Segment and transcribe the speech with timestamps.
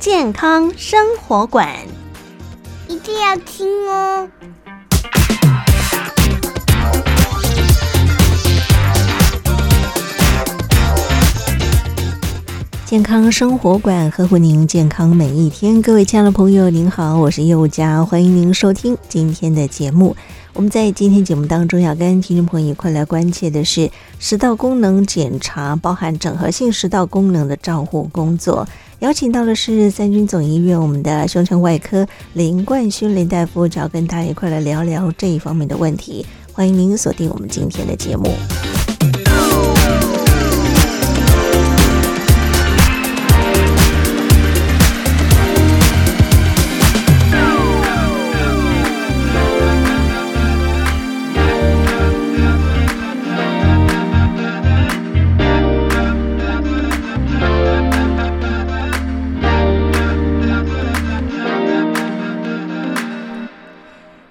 [0.00, 1.76] 健康生活馆，
[2.88, 4.26] 一定要听哦！
[12.86, 20.16] 健康生活馆呵护您健康每一天，各位亲爱的朋友，您好，我是佑佳，欢迎您收听今天的节目。
[20.54, 28.66] 我们在今天节目当中要跟听众朋友一块来关切的是食道功能检查，包含整合性食道功能的照护工作。
[29.00, 36.24] 邀请到的是三军总医院我们的胸腔外科林冠勋林大夫，就要跟他一块来聊聊这一方面的问题。
[36.52, 38.28] 欢迎您锁定我们今天的节目。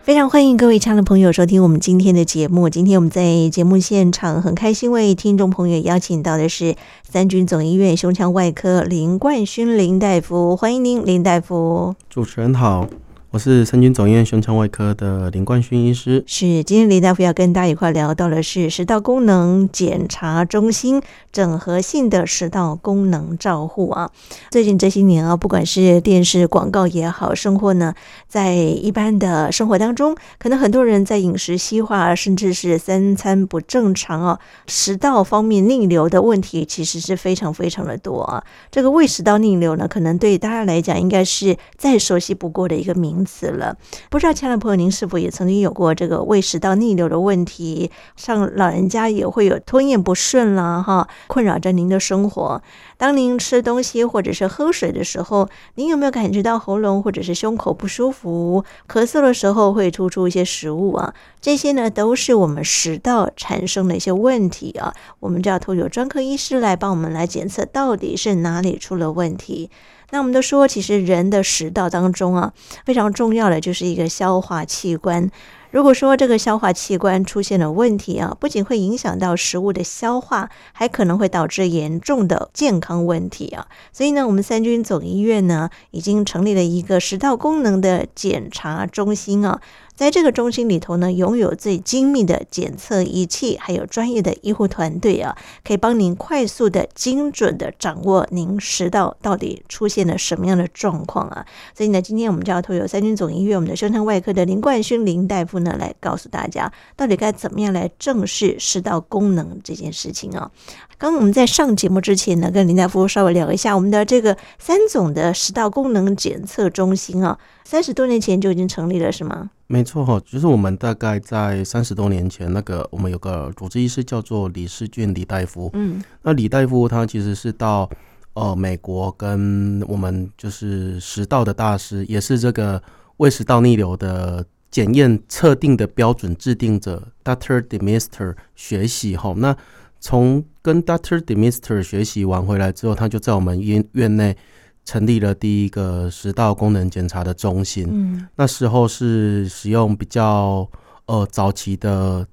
[0.10, 2.68] 非常欢迎各位亲爱的朋友收听我们今天的节目。
[2.68, 6.76] 今天我们在节目现场很开心为听众朋友邀请到的是
[7.08, 11.94] 三军总医院胸腔外科林冠勋林大夫，欢迎您，林大夫。
[12.10, 12.88] 主持人好。
[13.32, 16.24] 我是三军总医院胸腔外科的林冠勋医师。
[16.26, 21.00] 是，今天林大夫要跟大家一块聊到的是食道功能检查中心
[21.32, 24.10] 整合性的食道功能照护啊。
[24.50, 27.94] 最近这些年啊，不管是电视广告也好，生活呢，
[28.28, 38.44] 在一般的生活当中，可能很多人在饮食西化，甚至是三餐不正常啊，食道方面逆流的问题其实是非常非常的多啊。
[38.72, 43.19] 这个胃食道逆流呢，可能对大家来讲应该是再熟悉不过的一个名。
[43.26, 43.78] 死了，
[44.10, 47.92] 不知道亲爱的朋友，您是否也曾经有过这个胃食道逆流的问题？
[48.16, 52.62] 像老人家也会有吞咽不顺啦，哈，困扰着您的生活。
[52.98, 58.64] 当您吃东西或者是喝水的时候，您有没有感觉到喉咙或者是胸口不舒服？
[58.88, 61.14] 咳嗽的时候会吐出一些食物啊？
[61.40, 64.94] 这些呢，都是我们食道产生的一些问题啊。
[65.22, 69.70] 我们就要托有专科医师来帮我们来检测，到底是哪里出了问题。
[70.12, 72.54] 那我们都说，其实人的食道当中啊，
[72.86, 75.30] 非常重要的就是一个消化器官。
[75.72, 83.68] 如果说这个消化器官出现了问题啊，不仅会影响到食物的消化，还可能会导致严重的健康问题啊。
[83.94, 89.62] 所以呢，我们三军总医院呢，已经成立了一个食道功能的检查中心啊。
[90.00, 101.46] 在这个中心里头呢，拥有最精密的检测仪器，还有专业的医护团队啊，可以帮您快速的、精准的掌握您食道到底出现了什么样的状况啊。
[101.76, 110.50] 所以呢，今天我们就要托有三军总医院我们的胸腔外科的林冠勋林大夫呢，来告诉大家到底该怎么样来正视食道功能这件事情啊。
[110.98, 119.50] 刚刚我们在上节目之前呢，跟林大夫稍微聊一下我们的这个三总的食道功能检测中心啊，三十多年前就已经成立了，是吗？
[119.72, 125.70] 没错哈，就是我们大概在三十多年前，那个我们有个主治医师叫做李世俊李大夫。
[125.74, 127.88] 嗯，那李大夫他其实是到
[128.34, 132.82] 呃美国跟我们就是食道的大师，也是这个
[133.18, 137.62] 胃食道逆流的检验测定的标准制定者 Dr.
[137.62, 139.36] Demister 学习哈。
[139.38, 139.56] 那
[140.00, 141.22] 从跟 Dr.
[141.22, 144.36] Demister 学习完回来之后，他就在我们院院内。
[144.86, 150.68] 成立了第一个食道功能检查的中心，嗯，那时候是使用比较
[151.06, 152.26] 呃早期的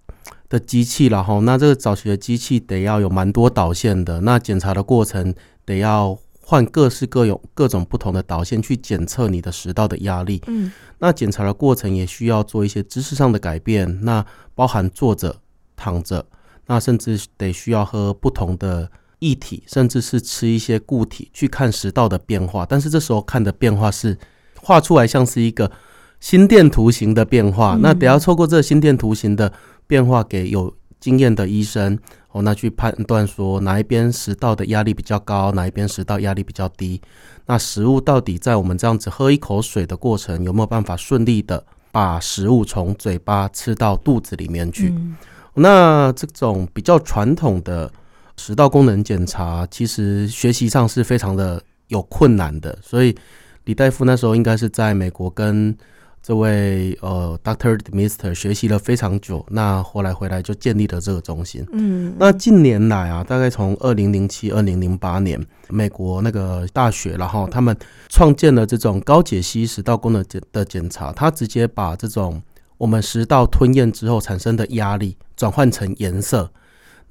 [0.49, 5.35] 的机器，然后那这个早期的机器得要有蛮多导线的，那检查的过程
[5.67, 14.25] 得要换各式各有各种不同的导线去检测你的食道的压力，嗯，那检查的过程也需要做一些姿势上的改变，那
[14.55, 15.37] 包含坐着、
[15.77, 16.25] 躺着，
[16.67, 18.91] 那甚至得需要喝不同的。
[19.21, 24.17] 液体，甚至是吃一些固体去看食道的变化，但是这时候看的变化是
[24.61, 25.71] 画出来像是一个
[26.21, 27.77] 心电图形的变化。
[27.77, 29.51] 嗯、那得要透过这个心电图形的
[29.87, 31.99] 变化，给有经验的医生
[32.33, 37.01] 哦，那去判断说哪一边食道的压力比较高，哪一边食道压力比较低。
[37.47, 44.89] 那食物到底在我们这样子喝一口水的过程，有没有办法顺利的把食物从嘴巴吃到肚子里面去？
[44.89, 45.17] 嗯、
[45.55, 47.91] 那这种比较传统的。
[48.37, 53.17] 食道功能检查其实学习上是非常的有困难的，所以
[53.65, 55.77] 李大夫那时候应该是在美国跟
[56.23, 61.65] 这位呃 Doctor Mister 学习了非常久，那后来回来就建立了这个中心。
[61.73, 67.77] 嗯，那近年来啊，大概从二零零七、二零零八年，美国那个大学，然后他们
[68.09, 72.43] 创建了这种高解析食道功能检的检查，他直接把这种
[72.77, 76.51] 我们食道吞咽之后产生的压力转换成颜色。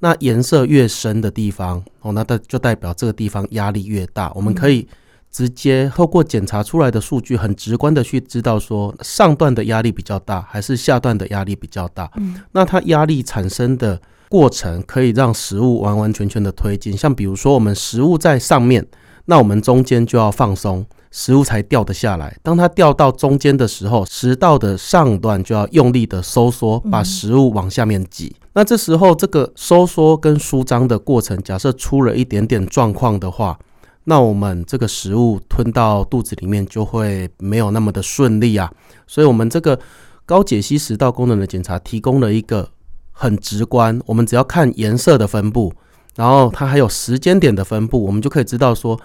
[0.00, 4.30] 那颜色越深的地方，哦，那它就代表这个地方压力越大。
[4.34, 4.86] 我们可以
[5.30, 12.10] 直接透过检查出来的数据，很直观的去知道说上段的压力比较大，还是下段的压力比较大。
[12.16, 16.96] 嗯，那它压力产生的过程可以让食物完完全全的推进。
[16.96, 18.86] 像比如说，我们食物在上面，
[19.24, 20.84] 那我们中间就要放松。
[21.10, 22.36] 食物才掉得下来。
[22.42, 28.34] 当它掉到中间的时候，食道的上段就要用力的收缩，把食物往下面挤。
[28.52, 33.58] 那这时候，这个收缩跟舒张的过程，假设出了一点点状况的话，
[34.04, 38.70] 那我们这个食物吞到肚子里面就会没有那么的顺利啊。
[39.06, 39.78] 所以，我们这个
[40.24, 42.70] 高解析食道功能的检查提供了一个
[43.12, 45.72] 很直观，我们只要看颜色的分布，
[46.14, 48.98] 然后它还有时间点的分布，我们就可以知道说。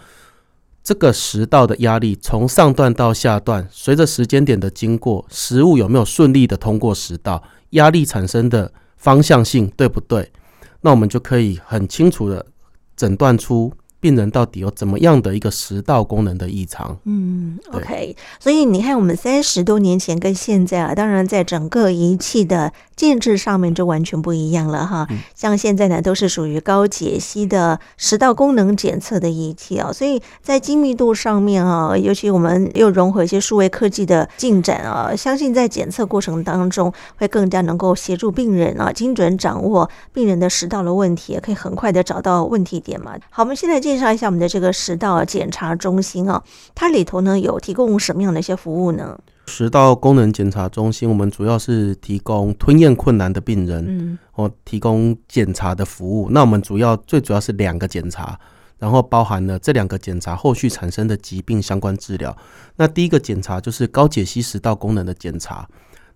[0.83, 10.31] 这个食道的压力从上段到下段，随着时间点的经过，食物有没有顺利的通过食道，压力产生的方向性对不对？
[10.81, 12.45] 那我们就可以很清楚的
[12.95, 13.71] 诊断出。
[14.01, 16.97] 病人到底有怎么样的一个食道功能的异常？
[17.05, 25.07] 嗯，OK，所以你看，我们三十多年前跟现在啊，当然在整个仪器的建制上面就完全不一样了哈。
[25.35, 43.13] 像现在呢，都是属于高解析的食道功能检测的仪器啊，所以在精密度上面啊，尤其我们又融合一些数位科技的进展啊，相信在检测过程当中会更加能够协助病人啊，精准掌握病人的食道的问题，也可以很快的找到问题点嘛。
[43.29, 46.41] 好，我们现在介绍一下我们的这个食道检查中心啊，
[46.73, 49.19] 它里头呢有提供什么样的一些服务呢？
[49.47, 56.29] 食道功能检查中心，我们主要是提供吞咽困难的病人，嗯，哦提供检查的服务。
[56.31, 58.39] 那我们主要最主要是两个检查，
[58.79, 62.35] 然后包含了这两个检查后续产生的疾病相关治疗。
[62.77, 65.67] 那第一个检查就是高解析食道功能的检查，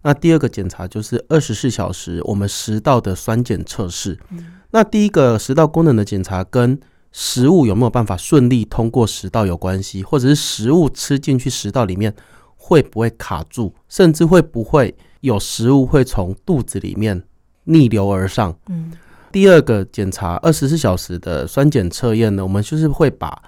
[0.04, 4.18] 那第二个检查就是二十四小时我们食道的酸碱测试。
[4.30, 6.80] 嗯，那第一个食道功能的检查跟
[7.17, 12.13] 食物有没有办法顺利通过食道有关系，或者是食物吃进去食道里面
[12.57, 17.23] 会不会卡住，甚至会不会有食物会从肚子里面
[17.63, 18.53] 逆流而上。
[18.67, 18.91] 嗯，
[19.31, 23.41] 第二个检查二十四小时的酸碱测验呢，我们就是会把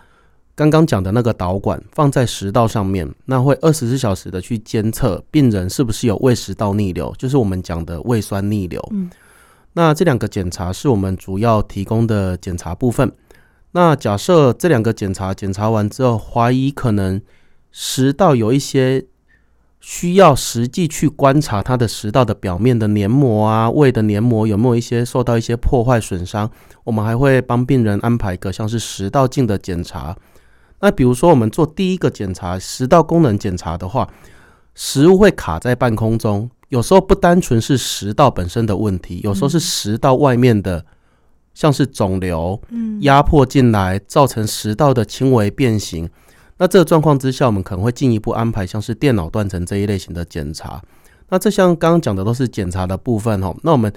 [0.55, 8.81] 刚刚讲的那个导管放在食道上面，那会二十四小时的去监测病人是不是有胃食道逆流，就是我们讲的胃酸逆流。
[8.91, 9.09] 嗯，
[9.73, 13.11] 那这两个检查是我们主要提供的检查部分。
[13.71, 17.21] 那假设这两个检查检查完之后，怀疑可能
[17.71, 19.05] 食道有一些
[19.79, 26.49] 需要实际去观察它的食道的表面的黏膜啊，胃的黏膜有没有一些受到一些破坏损伤，
[26.85, 30.17] 我们还会帮病人安排一个像是食道镜的检查。
[30.79, 34.09] 那比如说我们做第一个检查食道功能检查的话，
[34.73, 40.83] 食物会卡在半空中，有时候不单纯是食道本身的问题，有时候是食道外面的。
[41.57, 42.62] 像是肿瘤，
[43.00, 46.08] 压迫进来，造成食道的轻微变形。
[46.60, 50.79] 那这个状况之下，我们可能会进一步安排像是电脑断层这一类型的检查。
[51.29, 53.55] 那这像刚刚讲的都是检查的部分哈。
[53.63, 53.91] 那我们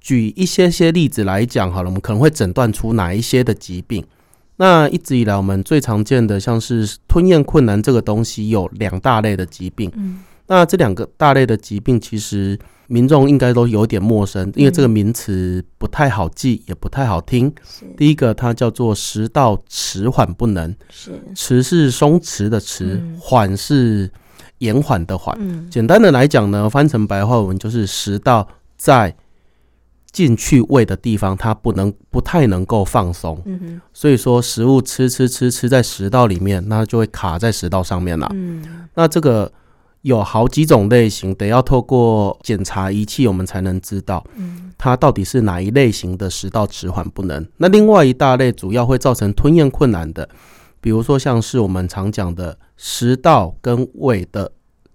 [0.00, 4.04] 举一些些例子来讲好了，我们可能会诊断出哪一些的疾病。
[4.58, 9.90] 那一直以来我们最常见的像是吞咽困难这个东西有两大类的疾病。
[10.46, 12.56] 那这两个大类的疾病其实。
[12.86, 17.52] 民众应该都有点陌生，因为这个名词不太好记，也不太好听。
[17.96, 20.74] 第一个，它叫做食道迟缓不能，
[21.34, 24.10] 迟是松弛的迟，缓是
[24.58, 25.70] 延缓的缓。
[25.70, 29.16] 简单的来讲呢，翻成白话文就是食道在
[30.12, 33.42] 进去胃的地方，它不能不太能够放松。
[33.92, 38.30] 所以说食物吃吃吃吃在食道里面，那就会卡在食道上面了。
[38.94, 39.50] 那这个。
[40.04, 44.22] 有好几种类型，得要透过检查仪器，我们才能知道，
[44.76, 47.46] 它到底是哪一类型的食道迟缓不能。
[47.56, 50.28] 那另外一大类主要会造成吞咽困难的，
[50.82, 54.52] 比如说像是我们常讲的食道跟胃的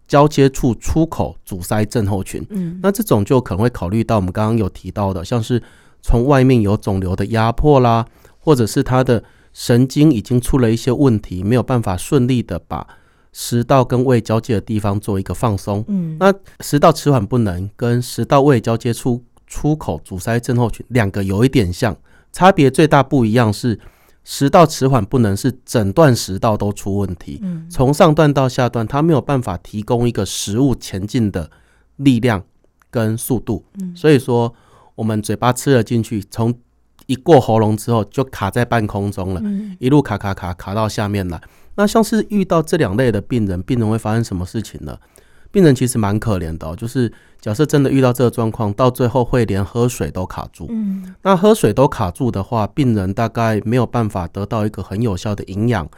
[0.07, 2.45] 交接处出口阻塞症候群。
[2.51, 5.59] 嗯，那这种就可能会考虑到我们刚刚有提到的，像是
[6.03, 8.05] 从外面有肿瘤的压迫啦，
[8.37, 9.23] 或者是它的
[9.53, 12.85] 神经已经出了一些问题，没有办法顺利的把。
[13.31, 21.95] 食道跟胃交界的地方做一个放松，嗯，那食道迟缓不能跟食道胃交接出出口阻塞症候群两个有一点像，
[22.31, 23.79] 差别最大不一样是
[24.23, 27.67] 食道迟缓不能是整段食道都出问题，嗯。
[27.69, 31.49] 从上段到下段，它没有办法提供一个食物前进的
[31.97, 32.43] 力量
[32.89, 33.95] 跟速度，嗯。
[33.95, 34.53] 所以说
[34.95, 36.53] 我们嘴巴吃了进去，从
[37.09, 39.41] 一过喉咙之后就卡在半空中了，
[39.79, 41.41] 一路卡卡卡卡到下面来。
[41.73, 44.95] 那像是遇到这两类的病人，病人会发生什么事情呢？
[45.51, 47.11] 病人其实蛮可怜的哦，就是
[47.41, 50.67] 假设真的遇到这个状况，到最后会连喝水都卡住。
[50.69, 55.89] 嗯，那喝水都卡住的话，病人大概没有办法得到一个很有效的营养，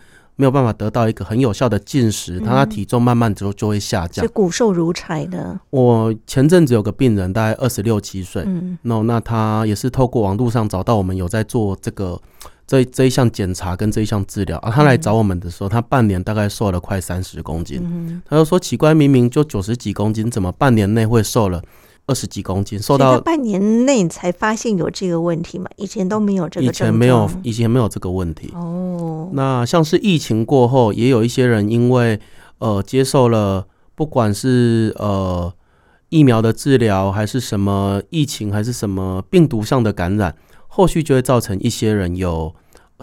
[0.41, 5.59] 没有办法得到一个很有效的进食，他的体重慢慢就就会下降，是骨瘦如柴的。
[5.69, 12.19] 我前阵子有个病人，大概二十六七岁，嗯，那那他也是透过网络上找到我们有在做这个。
[12.67, 17.81] 这这一项检查跟这一项治疗啊，他来找我们的时候，他半年大概瘦了快三十公斤。
[17.83, 21.61] 嗯、他就说奇怪，明明就九十几公斤，怎么半年内会瘦了
[22.11, 22.77] 二十几公斤？
[22.77, 25.69] 瘦到半年内才发现有这个问题嘛？
[25.77, 28.51] 以前都没有这个，以前没有，以前没有这个问题。
[28.53, 32.19] 哦，那像是疫情过后，也有一些人因为
[32.59, 33.65] 呃接受了
[33.95, 35.53] 不管是呃
[36.09, 40.35] 疫苗的治疗，还是什么疫情，还是什么病毒上的感染，
[40.67, 42.53] 后续就会造成一些人有。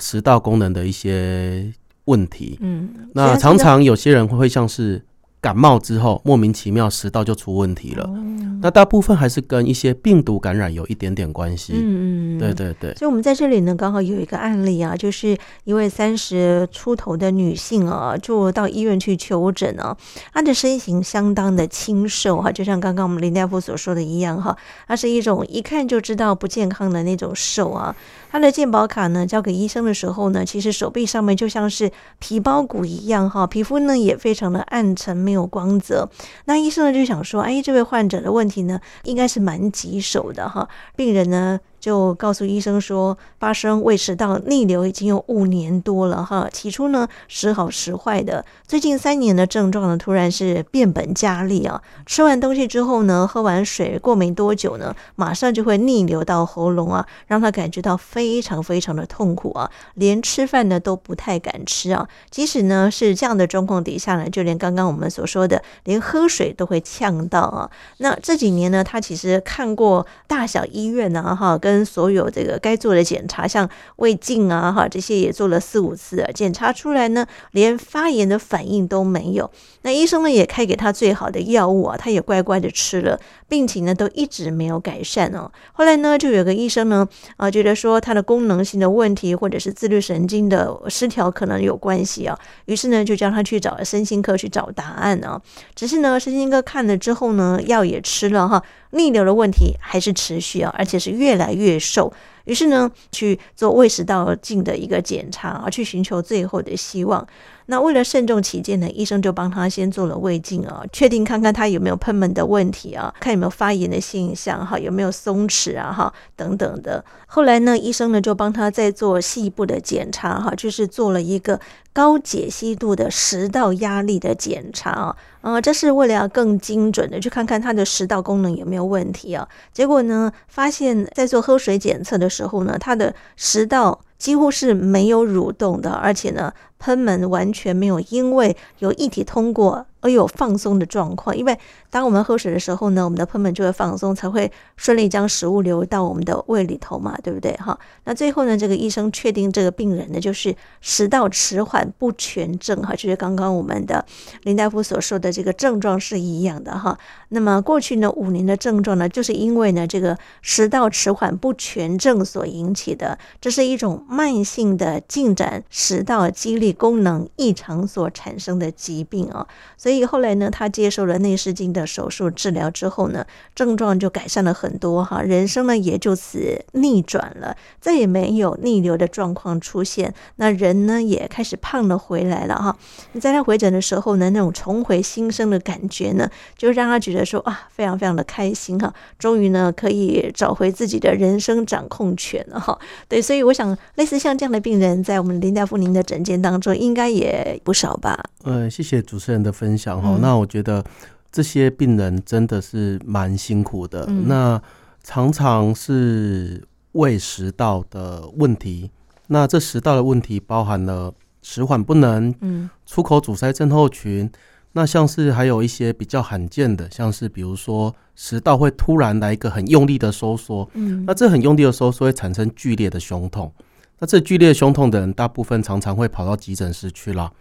[0.00, 1.72] 食道功能的一些
[2.04, 5.02] 问题，嗯，那常常有些人会像是。
[5.40, 8.04] 感冒之后，莫名其妙食道就出问题了。
[8.04, 8.18] 哦、
[8.60, 11.74] 那大部分还是跟一些病毒感染有一点点关系。
[11.76, 12.94] 嗯嗯，对对对。
[12.94, 19.96] 所以我们在这里呢，刚好有一个案例啊，就是一位三十出头的女性啊，就到医院去求诊啊。
[20.32, 24.56] 她的身形相当的清瘦哈，就像刚刚我们林大夫所说的一样哈，
[24.88, 27.94] 她是一种一看就知道不健康的那种瘦啊。
[28.30, 35.18] 他的健保卡呢，交给医生的时候呢，其实手臂上面就像是皮包骨一样哈，皮肤呢也非常的暗沉。
[35.18, 36.08] 没有光泽，
[36.44, 41.58] 那医生呢就想说，哎，这位患者的问题呢，应该是蛮棘手的哈，病人呢。
[41.80, 46.48] 就告诉医生说，发生胃食道逆流已经有五年多了哈。
[46.52, 51.80] 起初呢时好时坏的，最近三年的症状呢突然是变本加厉啊。
[52.04, 62.08] 吃完东西之后呢，喝完水过没多久呢，马上就会逆流到喉咙啊，让他感觉到非常非常的痛苦啊，连吃饭呢都不太敢吃啊。
[62.28, 67.70] 即使呢是这样的状况底下呢，就连刚刚我们所说的，连喝水都会呛到啊。
[67.98, 71.67] 那这几年呢，他其实看过大小医院呢哈跟。
[71.68, 79.50] 跟所有这个该做的检查，像胃镜啊，哈，这些也做了四五次啊，检查出来呢，连发炎的反应都没有。
[79.82, 85.50] 那医生呢也开给他最好的药物啊，他也乖乖的吃了，病情呢都一直没有改善哦。
[85.72, 95.40] 后来呢，就有个医生呢啊，觉得说他的功能性的问题或者是自律神经的失调可能有关系啊，于是呢就叫他去找身心科去找答案啊。
[95.74, 98.62] 只是呢，身心科看了之后呢，药也吃了哈。
[98.90, 102.12] 逆流的问题还是持续啊，而且是越来越瘦。
[102.44, 107.26] 于是呢，去做胃食道镜的一个检查啊，去寻求最后的希望。
[107.70, 117.04] 那为了慎重起见呢，医生就帮他先做了胃镜啊，确定看看他有没有喷门的问题啊，看有没有发炎的现象哈，有没有松弛啊哈等等的。
[117.26, 121.60] 后来呢，医生呢就帮他再做细部的检查哈，就是做了一个
[121.92, 129.46] 高解析度的食道压力的检查啊，呃，这是为了要更精准的去看看他的食道功能有没有问题啊。
[129.74, 141.58] 结果呢，发现在做喝水检测的时候呢，他的食道几乎是没有蠕动的，而且呢，喷门完全没有因为有液体通过而有放松的状况，因为
[141.90, 147.52] 当我们喝水的时候呢，我们的喷门就会放松，才会顺利将食物流到我们的胃里头嘛，对不对？
[147.56, 154.04] 哈，那最后呢，这个医生确定这个病人呢就是食道迟缓不全症，哈，就是刚刚我们的
[154.42, 156.96] 林大夫所说的这个症状是一样的哈。
[157.30, 169.46] 那么过去呢五年的症状呢，就是因为呢这个食道迟缓不全症所引起的，这是一种慢性的进展食道肌力功能异常所产生的疾病啊。
[169.76, 180.12] 所所以后来呢，他接受了内视镜的手术治疗之后呢，症状就改善了很多哈，人生呢也就此逆转了，再也没有逆流的状况出现。
[180.36, 182.76] 那人呢也开始胖了回来了哈。
[183.12, 192.78] 你在他回诊的时候呢，那种重回新生的感觉呢，就让他觉得说啊，非常非常的开心哈，终于呢可以找回自己的人生掌控权了哈。
[193.08, 198.22] 对，所以我想类似像这样的病人，在我们林大夫您的诊间当中，应该也不少吧？
[198.44, 200.02] 呃，谢谢主持人的分享。
[200.02, 200.84] 讲哈，那我觉得
[201.30, 204.04] 这些病人真的是蛮辛苦的。
[204.08, 204.60] 嗯、那
[205.02, 208.90] 常常是胃食道的问题。
[209.28, 214.30] 那这食道的问题包含了食缓不能，嗯，出口阻塞症候群。
[214.72, 223.50] 那像是还有一些比较罕见的，像是比如说食道会突然来一个很用力的收缩，嗯，那这很用力的收缩会产生剧烈的胸痛。
[223.98, 227.32] 那这剧烈胸痛的人，大部分常常会跑到急诊室去了。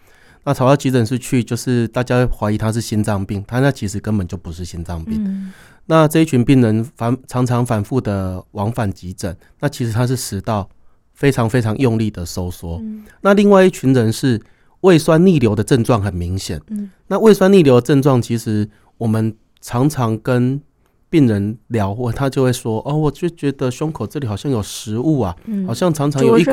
[0.47, 5.21] 那跑到急诊室去，就是大家怀疑他是心脏病，他那其实根本就不是心脏病。
[5.21, 5.51] 嗯、
[5.87, 10.69] 那这一群病人反常常反复的往返急诊，那其实他是食道
[11.13, 12.77] 非常非常用力的收缩。
[12.81, 14.41] 嗯、那另外一群人是
[14.79, 16.61] 胃酸逆流的症状很明显。
[16.69, 20.61] 嗯、那胃酸逆流的症状，其实我们常常跟
[21.09, 26.51] 病人聊或，他就会说：“哦，我就觉得胸口这里好像有食物啊，嗯、好像常常有一股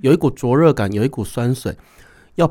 [0.00, 1.76] 有一股灼热感，有一股酸水，
[2.36, 2.50] 要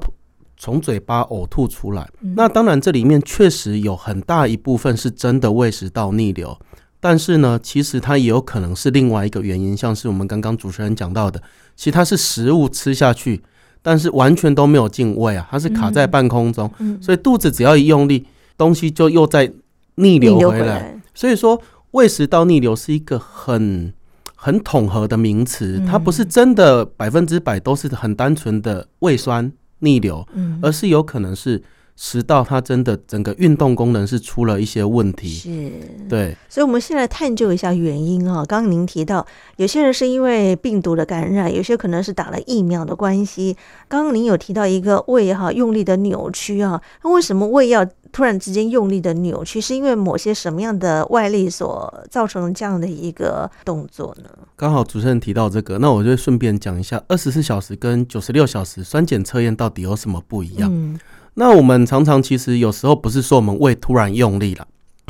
[0.65, 2.09] 从嘴巴呕吐出来。
[2.21, 6.57] 嗯、那当然，这里面确实有很大一部分是真的胃食道逆流，
[6.99, 11.39] 但是呢，其实它也有可能是另外一个原因，像是我们刚刚主持人讲到的，
[11.75, 13.43] 其实它是食物吃下去，
[13.83, 18.25] 但是完全都没有进胃啊，它是卡在半空中，嗯、所以肚子只要一用力，
[18.57, 19.51] 东西就又在
[19.95, 23.93] 逆流回来。”所以说，胃食道逆流是一个很
[24.35, 30.27] 很统合的名词，它不是真的百分之百都是很单纯的胃酸逆流，
[30.61, 31.61] 而是有可能是
[31.95, 35.29] 食道它真的整个运动功能是出了一些问题。
[35.29, 35.71] 是，
[36.09, 36.35] 对。
[36.49, 38.45] 所以，我们先来探究一下原因啊。
[38.45, 39.25] 刚刚您提到，
[39.57, 43.55] 有些人是因为病毒的感染，有些可能是打了疫苗的关系。
[43.87, 47.85] 刚刚您有提到一个胃哈用力的扭曲啊，那为什么胃要？
[48.11, 54.29] 突然之间用力的扭曲，是因为某些什么样的外力所造成这样的一个动作呢？
[54.55, 60.69] 刚好主持人提到这个，那我就顺便讲一下二十四小时跟九十六小时酸碱测验到底有什么不一样。
[60.71, 60.97] 嗯，
[61.35, 64.67] 那我们常常其实有时候不是说我们胃突然用力了，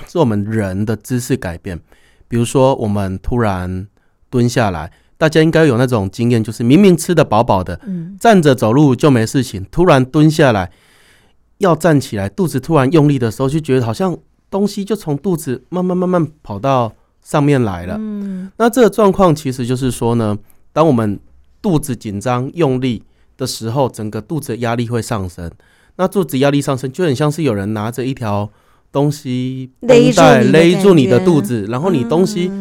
[0.08, 1.80] 是我们人的姿势改变。
[2.28, 3.88] 比如说我们突然
[4.30, 10.72] 蹲下来，大家应该有那种经验，就是明明吃得饱饱的，嗯，站着走路就没事情，突然蹲下来。
[11.60, 14.18] 要站起来，肚子突然用力的时候，就觉得好像
[14.50, 16.92] 东西就从肚子慢慢慢慢跑到
[17.24, 17.96] 上面来了。
[17.98, 20.38] 嗯，那这个状况其实就是说呢，
[20.74, 21.18] 当我们
[21.62, 23.04] 肚子紧张用力
[23.38, 25.50] 的时候，整个肚子压力会上升。
[25.98, 28.50] 那肚子压力上升，就很像是有人拿着一条
[28.92, 32.52] 东西绷带勒住你的肚子，然后你东西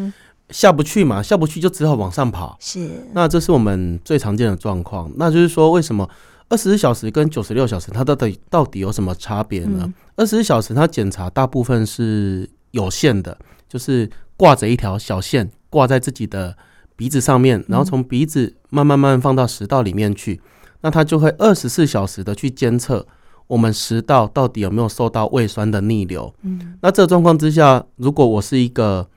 [0.50, 2.56] 下不去嘛，下不去就只好往上跑。
[2.60, 5.10] 是，那这是我们最常见的状况。
[5.16, 6.08] 那就是说，为什么？
[6.50, 9.90] 二十四小时跟九十六小时，它到底到底有什么差别呢？
[10.14, 16.54] 二十四小时它检查大部分是有限的，就是挂着一条小线挂在自己的
[16.96, 20.38] 鼻子上面，然后从鼻子慢慢慢慢放到食道里面去，
[20.82, 23.06] 那它就会二十四小时的去监测
[23.46, 26.32] 我们食道到底有没有受到胃酸的逆流。
[26.42, 29.08] 嗯，那这个状况之下，如果我是一个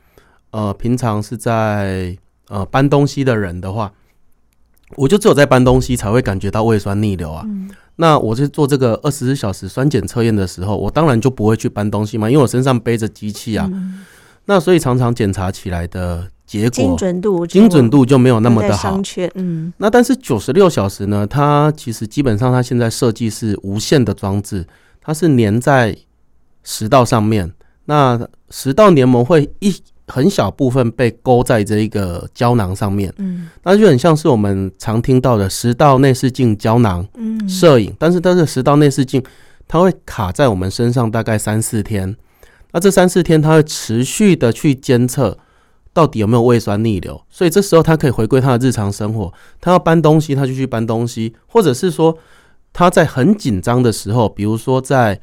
[0.52, 3.92] 呃平常是在呃搬东西的人的话。
[4.96, 7.44] 我就只有在搬东西才会感觉到胃酸逆流啊。
[7.46, 13.70] 嗯、那我在做这个二十四小时酸碱测验的时候，我当然就不会去搬东西嘛，因为我身上背着机器啊。
[13.70, 14.06] 嗯、
[14.46, 19.00] 那所以常常检查起来的结果精准度精准度就没有那么的好。
[19.36, 19.72] 嗯。
[19.78, 21.28] 那但是九十六小时呢？
[21.28, 24.66] 它其实基本上它现在设计是无线的装置，
[25.02, 25.96] 它是粘在
[26.64, 27.54] 食道上面，
[27.86, 29.76] 那食道黏膜会一。
[30.10, 37.94] 很小部分被勾在这一个胶囊上面，嗯，那就很像是我们常听到的食道内视镜胶囊，嗯，摄影。
[38.00, 39.22] 但是它的食道内视镜，
[39.68, 42.16] 它会卡在我们身上大概三四天。
[42.72, 45.38] 那这三四天，它会持续的去监测
[45.98, 47.20] 到底有没有胃酸逆流。
[47.28, 49.34] 所以这时候，他可以回归他的日常生活。
[49.60, 52.16] 他要搬东西，他就去搬东西，或者是说，
[52.72, 55.20] 他在很紧张的时候，比如说在。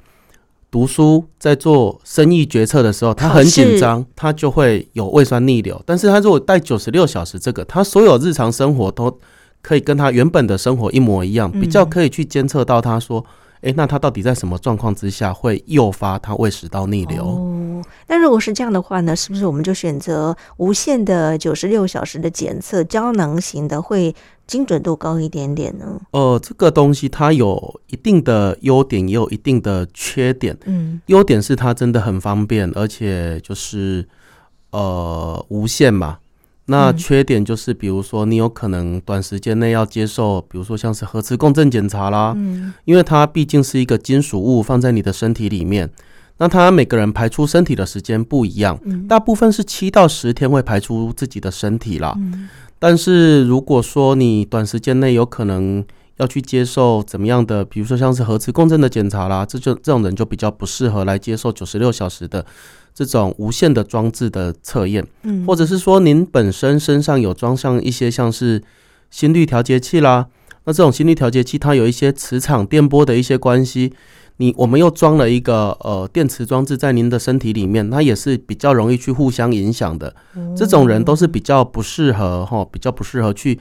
[0.74, 5.80] 读书在做生意决策的时候，他很紧张，他就会有胃酸逆流。
[5.86, 9.20] 但是他如果带九十六小时这个，他所有日常生活都
[9.62, 13.24] 可以跟他原本的生活一模一样，比较可以去监测到他说。
[13.64, 17.24] 诶，那他到底在什么状况之下会诱发他胃食道逆流？
[17.24, 24.14] 哦，那如果是这样的话呢，是不是我们就选择无限的九十六小时的检测，胶囊型的会
[24.46, 25.98] 精准度高一点点呢？
[26.10, 30.54] 呃，这个东西它有一定的优点，也有一定的缺点。
[30.66, 34.06] 嗯，优点是它真的很方便，而且就是
[34.72, 36.18] 呃无线嘛。
[36.66, 45.90] 那缺点就是，比如说你有可能短时间内要接受，比如说像是核磁共振检查啦，嗯，因为它毕竟是一个金属物放在你的身体里面，
[46.38, 52.16] 那它每个人排出身体的时间不一样，大部分是七到十天会排出自己的身体啦。
[52.78, 55.84] 但是如果说你短时间内有可能
[56.16, 62.46] 要去接受怎么样的，比如说像是核磁共振的检查啦，这就这种人就比较不适合来接受九十六小时的。
[62.94, 68.62] 这种无线的装置的测验，嗯，或者是说您本身身上有装上一些像是
[69.10, 70.28] 心率调节器啦，
[70.64, 73.92] 那这种心率调节器它有一些磁场电波的一些关系，
[74.36, 80.14] 你我们又装了一个呃电池装置在您的身体里面，它也是比较容易去互相影响的。
[80.56, 83.58] 这种人都是比较不适合哈，比较不适合去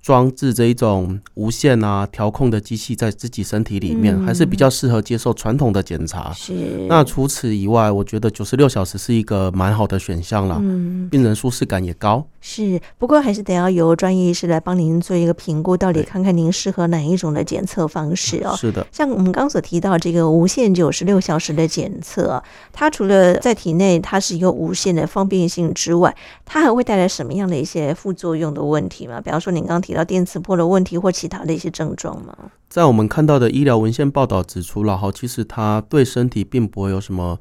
[0.00, 6.32] 装置这一种无线啊调控的机器在自己身体里面，嗯、还是比较适合接受传统的检查。
[6.32, 6.86] 是。
[6.88, 10.58] 那除此以外，我觉得九十六小时是一个蛮好的选项了。
[10.62, 11.08] 嗯。
[11.10, 12.26] 病人舒适感也高。
[12.40, 12.80] 是。
[12.96, 18.54] 不过还是得要由专业医师来帮您做一个评估，到底看看您适合哪一种的检测方式哦。
[18.56, 18.86] 是的。
[18.92, 29.20] 像我们刚所提到这个无线九十六小时的检测，它除了在体内它是一个无线的方便性之外，它还会带来什么样的一些副作用的问题吗？
[29.20, 30.04] 比方说您刚刚提到。
[30.08, 32.34] 电磁波的问题或其他的一些症状吗？
[32.70, 37.38] 在我们看到的医疗文献报道指出了哈，其实它对身体并不会有什么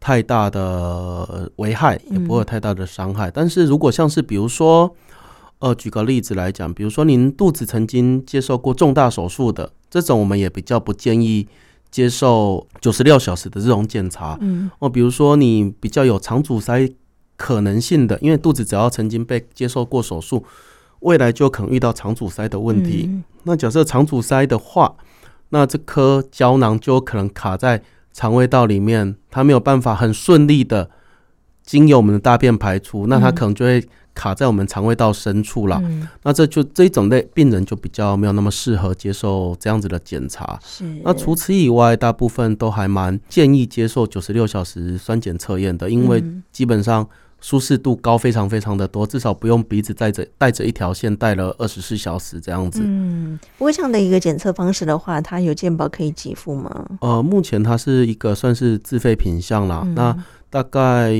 [0.00, 3.28] 太大的危害，也不会有太大的伤害。
[3.28, 3.32] 嗯。
[3.34, 4.94] 但是如果像是比如说，
[5.58, 11.46] 呃，举个例子来讲，比如说您肚子曾经接受过重大手术的这种，我们也比较不建议
[11.90, 14.38] 接受九十六小时的这种检查。
[14.40, 16.90] 嗯，哦，比如说你比较有肠阻塞
[17.36, 20.42] 可能性的，因为肚子只要曾经被接受过手术。
[21.00, 23.06] 未来就可能遇到肠阻塞的问题。
[23.08, 24.94] 嗯、那假设肠阻塞的话，
[25.50, 27.82] 那这颗胶囊就可能卡在
[28.12, 30.90] 肠胃道里面，它没有办法很顺利的
[31.62, 35.80] 经由我们的大便排出，那它可能就会卡在我们肠胃道深处了。
[35.84, 40.58] 嗯、那这就这一种类病人就比较没有那么适合接受这样子的检查。
[40.64, 40.84] 是。
[41.04, 47.08] 那除此以外，大部分都还蛮建议接受九十六小时酸碱测验的，因为基本上。
[47.40, 52.80] 舒适度高，非常非常的多，至少不用鼻子带着带着一条线带了二十四小时这样子。
[52.82, 56.86] 嗯，不过这样的一个检测方式的话，它有健保可以给付吗？
[57.00, 59.82] 呃，目前它是一个算是自费品项啦。
[59.84, 61.12] 嗯、那大概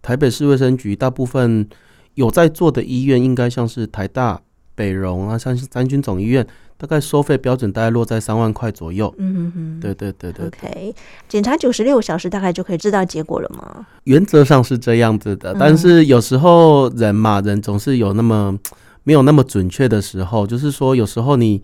[0.00, 1.68] 台北市卫生局大部分
[2.14, 4.40] 有在做的医院，应该像是台大、
[4.74, 6.46] 北荣啊，像是三军总医院。
[6.76, 9.14] 大概收费标准大概落在三万块左右。
[9.18, 10.46] 嗯嗯嗯，对对对对。
[10.46, 10.94] OK，
[11.28, 13.86] 检查九十六小时大概就可以知道结果了吗？
[14.04, 18.58] 原则上是这样子的，但是有时候人嘛，人总是有那么
[19.04, 20.46] 没有那么准确的时候。
[20.46, 21.62] 就是说，有时候你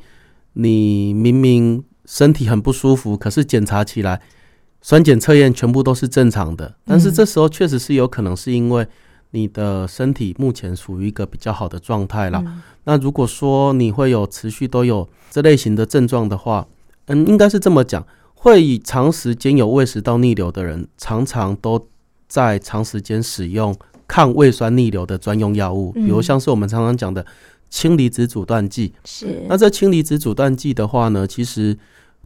[0.55, 4.21] 你明明身体很不舒服，可是检查起来
[4.81, 8.87] 酸碱测验全部都是正常的，但是这时候确实是有可能是因为。
[9.33, 12.43] 你的身体目前属于一个比较好的状态了。
[12.45, 16.67] 嗯、那如果说你会有持续都有这类型的症状的话，
[17.07, 21.87] 嗯，应该是这么讲，会以长时间有胃食道逆流的人，常常都
[22.29, 27.25] 在长时间使用抗胃酸逆流的专用药物，比如像是我们常常讲的
[27.69, 28.93] 氢离子阻断剂。
[29.05, 29.45] 是。
[29.49, 31.77] 那这氢离子阻断剂的话呢，其实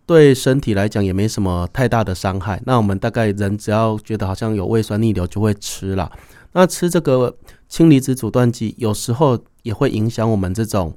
[0.06, 2.60] 对身体来讲也没什么太大的伤害。
[2.64, 6.10] 那我们大概人只要觉得好像有胃酸逆流，就会吃了。
[6.54, 7.36] 那吃这个
[7.68, 10.96] 氢离子阻断剂，有时候也会影响我们这种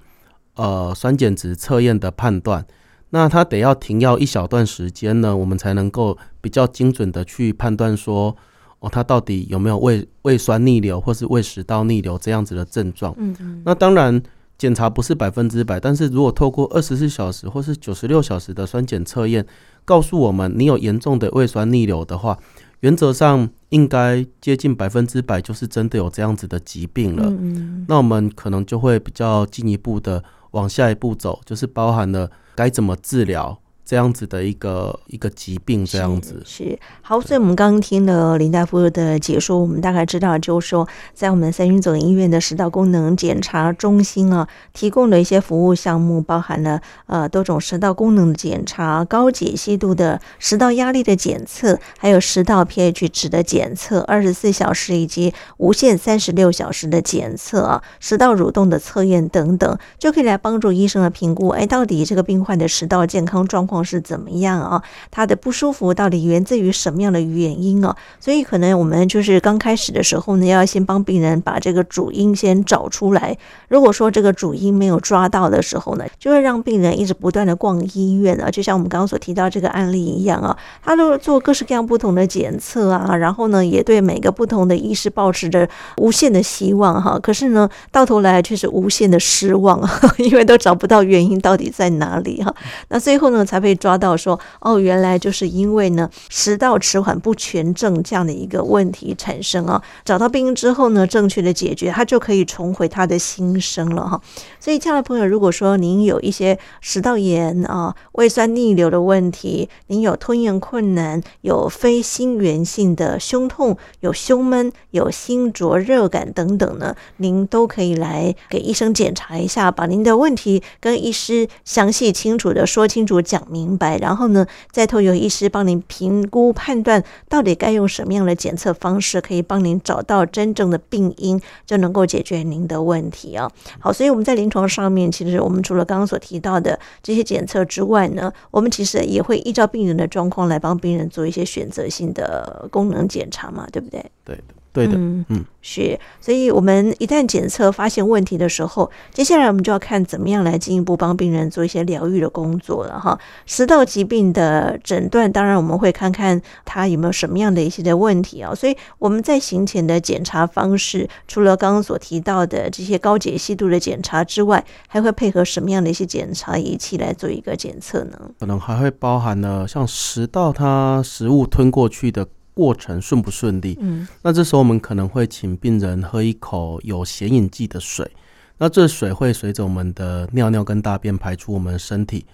[0.56, 2.66] 呃酸碱值测验的判断。
[3.10, 8.36] 那它得要停药一小段时间呢，我们才能够比较精准的去判断说，
[8.80, 13.16] 哦，它到底有没有胃胃酸逆流或是胃食道逆流这样子的症状。
[13.18, 13.62] 嗯嗯。
[13.66, 14.22] 那当然
[14.58, 19.46] 检查不是百分之百，但是如果透过二十四小时或是九十六小时的酸碱测验，
[19.86, 22.38] 告诉我们你有严重的胃酸逆流的话。
[22.82, 27.24] 原则上应该接近百分之百，就是真的有这样子的疾病了。
[27.28, 33.60] 嗯，那我们可能就会比较进一步的往下一步走，就是包含了该怎么治疗。
[33.88, 37.22] 这样子的一个一个疾病，这样子是，好。
[37.22, 63.77] 所以，我们刚刚听了林大夫的解说，我们大概知道，就是说，在我们三军总医院的食道功能检查中心啊，提供的一些服务项目，包含了呃多种食道功能的检查、高解析度的食道压力的检测，还有食道 pH 值的检测，二十四小时以及无限三十六小时的检测啊，食道蠕动的测验等等，就可以来帮助医生的评估，哎，到底这个病患的食道健康状况。
[63.84, 64.82] 是怎么样啊？
[65.12, 67.96] 他的不舒服到底源自于什么样的原因啊？
[68.20, 73.38] 所以可能我们就是刚开始的时候呢，要先帮病人把这个主因先找出来。
[73.68, 78.50] 如果说这个主因没有抓到的时候呢，就会让病人一直不断的逛医院啊。
[78.50, 87.20] 就像我们刚刚所提到这个案例一样啊，他都做各式各样不同的检测啊，然后呢，也对每个不同的医师抱持着无限的希望哈。
[87.20, 89.82] 可是呢，到头来却是无限的失望，
[90.18, 92.54] 因为都找不到原因到底在哪里哈。
[92.90, 99.84] 那最后呢，才被被抓到说哦，原来就是因为呢食道迟缓不全症这样的一个问题产生啊。
[100.06, 104.22] 找到病因之后呢，正确的解决，他就可以重回他的新生了哈。
[104.58, 123.57] 所以，亲爱的朋友，如果说您有一些食道炎啊、胃酸逆流的问题，您有吞咽困难、有非心源性的胸痛、有胸闷、有心灼热感等等呢，您都可以来给医生检查一下，把您的问题跟医师详细清楚的说清楚讲明。
[123.58, 133.50] 明白，然后呢，再透由医师帮您评估判断，到底该用什么样的检测方式，可以帮您找到真正的病因，就能够解决您的问题啊。
[133.80, 144.06] 好，所以我们在临床上面，其实我们除了刚刚所提到的这些检测之外呢，我们其实也会依照病人的状况来帮病人做一些选择性的功能检查嘛，对不对？
[144.24, 144.38] 对。
[144.78, 153.18] 对的，嗯嗯，是，所以我们一旦检测发现问题的时候，接下来我们就要看怎么样来进一步帮病人做一些疗愈的工作了哈。
[153.48, 158.54] 食道疾病的诊断，当然我们会看看他有没有什么样的一些的问题啊。
[158.54, 168.20] 所以我们在行前的检查方式，除了刚刚所提到的这些高解析度的检查之外，还会配合什么样的一些检查仪器来做一个检测呢？
[168.40, 172.28] 可能还会包含了像食道它食物吞过去的。
[172.58, 173.78] 过程顺不顺利？
[173.80, 178.10] 嗯，那这时候我们可能会请病人喝一口有显影剂的水，
[178.58, 182.26] 那这水会随着我们的尿尿跟大便排出我们的身体。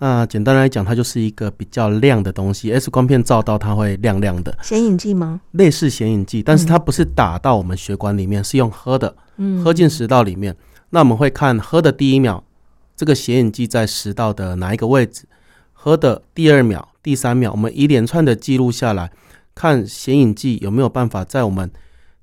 [0.00, 4.56] 那简单来讲，它就是一个比较亮的东西，X 光片照到它会亮亮的。
[4.62, 5.40] 显影剂吗？
[5.52, 10.56] 类似显影剂，但是它不是打到我们血管里面，是用喝的，嗯，喝进食道里面。
[10.90, 12.42] 那我们会看喝的第一秒，
[12.96, 15.24] 这个显影剂在食道的哪一个位置？
[15.72, 19.10] 喝的第二秒、第三秒，我们一连串的记录下来。
[19.58, 21.68] 看显影剂有没有办法在我们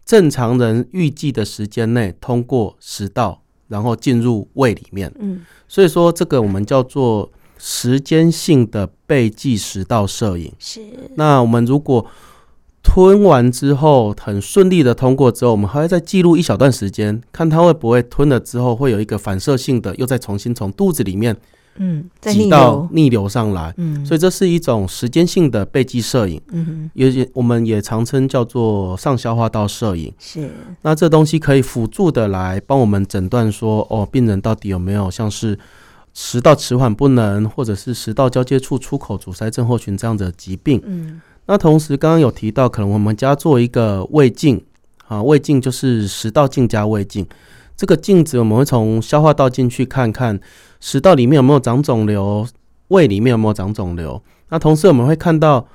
[0.05, 5.11] 正常人预计的时间内通过食道，然后进入胃里面。
[5.19, 10.53] 嗯，所以说这个我们叫做时间性的背记食道摄影。
[10.57, 10.79] 是。
[11.15, 12.05] 那我们如果
[12.81, 21.35] 吞完之后很顺利的通过之后，我们还会再记录一小段时间，看它会不会吞了之后会有一个反射性的又再重新从肚子里面。
[21.77, 30.49] 嗯，挤到逆流上来，嗯，所以这是一种时间性的背记摄影，嗯哼，也我们也常称叫做上消化道摄影，是。
[30.81, 35.57] 那这东西可以辅助的来帮我们诊断说，哦，病人到底有没有像是
[36.13, 41.21] 食道迟缓不能，或者是食道交接处出口阻塞症候群这样的疾病，嗯。
[41.47, 44.59] 那同时刚刚有提到，可能我们家做一个胃镜，
[45.07, 47.23] 啊，胃镜就是食道镜加胃镜，
[47.75, 50.39] 这个镜子我们会从消化道进去看看。
[50.79, 52.47] 食道里面有没有长肿瘤？
[52.89, 54.21] 胃里面有没有长肿瘤？
[54.49, 55.67] 那同时我们会看到，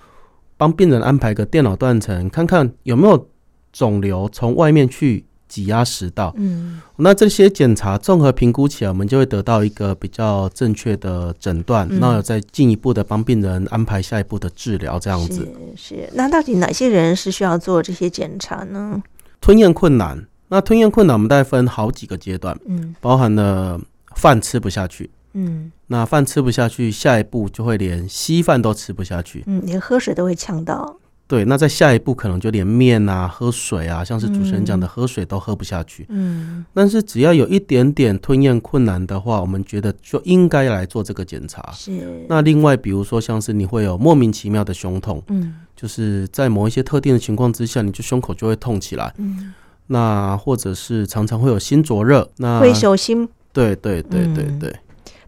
[0.56, 3.28] 帮病人安排个电脑断层，看看有没有
[3.72, 6.32] 肿瘤从外面去挤压食道。
[6.36, 11.88] 嗯，那这些检查综合评估起来，我们就会得到一个比较正确的诊断。
[11.90, 15.96] 嗯、那有再进一步的帮病人安排下一步的治疗，这样子是。
[15.96, 19.02] 是，那到底哪些人是需要做这些检查呢？
[19.40, 23.80] 吞咽困难，那吞咽困难我们大概分好几个阶段，嗯，包含了。
[24.16, 30.96] 饭吃不下去，嗯，那饭吃不下去，下一步就会连稀饭都吃不下去，嗯，连喝水都会呛到。
[31.28, 41.70] 对，那在下一步可能就连面啊、喝水啊，像是主持人讲的喝水都喝不下去，嗯，但是只要有一点点吞咽困难的话，我们觉得就应该来做这个检查。
[41.72, 42.26] 是。
[42.28, 49.54] 那另外，比如说像是你会有莫名其妙的胸痛，嗯，就是在某一些特定的情况之下，你就胸口就会痛起来，嗯，
[49.90, 53.28] 那或者是常常会有心灼热，那会手心。
[53.52, 54.70] 对对对对对。
[54.70, 54.78] 嗯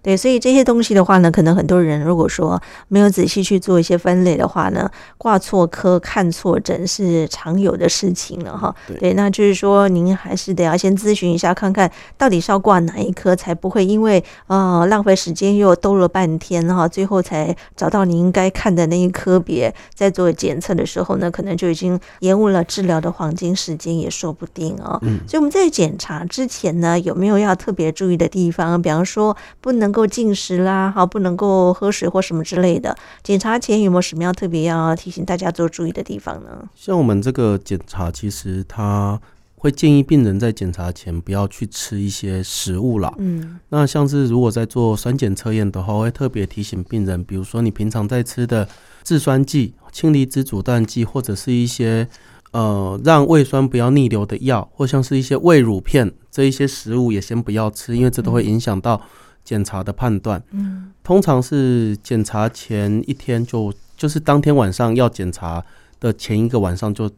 [0.02, 8.74] 对，所以这些东西的话呢，可能很多人如果说没有仔细去做一些分类的话呢，挂错科、看错诊是常有的事情了哈。
[8.88, 11.88] 对，对，那就是说您还是得要先咨询一下，看看
[12.18, 24.98] 到底是要挂哪一科，才不会因为呃浪费时间又兜了半天哈，最后才找到您应该看的那一科别，在做检测的时候呢，可能就已经延误了治疗的黄金时间也说不定哦。
[25.02, 28.82] 嗯，所以我们在检查之前呢，有没有要特别注意的地方？
[28.82, 29.91] 比方说不能。
[29.92, 32.96] 能够进食啦，好，不能够喝水或什么之类的。
[33.22, 36.66] 检查前有没有什么要特别要提醒大家做注意的地方呢？
[36.74, 39.20] 像我们这个检查，其实他
[39.57, 43.12] 会建议病人在检查前不要去吃一些食物啦。
[43.18, 48.66] 嗯，那像是如果在做酸碱测验的话，会特别提醒病人，比如说你平常在吃的
[49.05, 52.09] 制酸剂、氢离子阻断剂，或者是一些
[52.52, 58.98] 呃让胃酸不要逆流的药，或像是一些胃乳片这一些食物也先不要吃，因为这都会影响到。
[59.44, 65.64] 检查的判断，嗯，通常是检查前一天就就是当天晚上要检查
[66.00, 67.11] 的前一个晚上就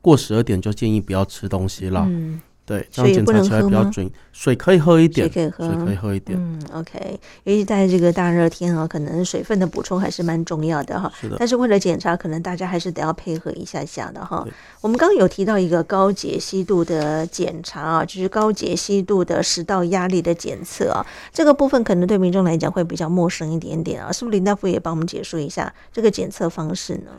[0.00, 2.04] 过十二点就建议不要吃东西了。
[2.08, 4.10] 嗯对，这样检查起来比较准。
[4.32, 6.38] 水可以喝一点，水可以喝，水可以喝一点。
[6.38, 7.20] 嗯，OK。
[7.44, 11.12] 尤其在这个大热天啊，可能水分的补充还是蛮重要的哈。
[11.20, 11.36] 是的。
[11.38, 14.44] 但是为了检查，可能大家还是得要配合一下下的哈。
[14.80, 21.04] 我们刚刚有提到一个高解析度的检查啊，就是高解析度的食道压力的检测啊。
[21.32, 27.10] 这个部分可能对民众来讲会比较陌生一点点啊，是不是林大夫也帮我们解说一下这个检测方式呢？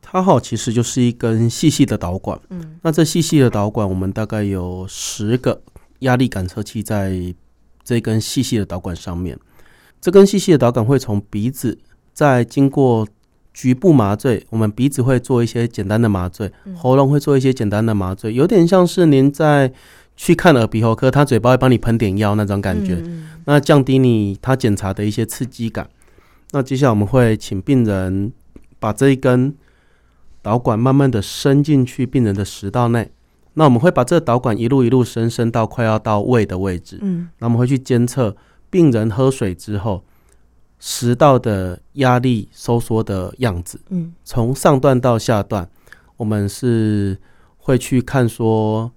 [0.00, 2.40] 它好，其实就是一根细细的导管。
[2.50, 5.60] 嗯，那这细细的导管，我们大概有十个
[6.00, 7.34] 压力感测器在
[7.82, 9.38] 这根细细的导管上面。
[10.00, 11.78] 这根细细的导管会从鼻子
[12.12, 13.06] 在经过
[13.52, 19.72] 局部麻醉，我们鼻子会做一些简单的麻醉，喉咙会做一些简单的麻醉，有点像是您在
[20.14, 23.02] 去看耳鼻喉科，他嘴巴会帮你喷点药那种感觉，
[23.46, 25.88] 那降低你他检查的一些刺激感。
[26.52, 28.32] 那接下来我们会请病人
[28.78, 29.54] 把这一根
[30.46, 33.10] 导管慢慢的伸进去病人的食道内，
[33.54, 38.36] 那我们会把这个导管一路一路伸伸到快要到胃的位置，嗯，那我们会去监测
[38.70, 40.04] 病人喝水之后
[40.78, 45.68] 食道的压力收缩的样子，嗯，从上段到下段，
[46.16, 47.18] 我们是
[47.56, 48.92] 会去看说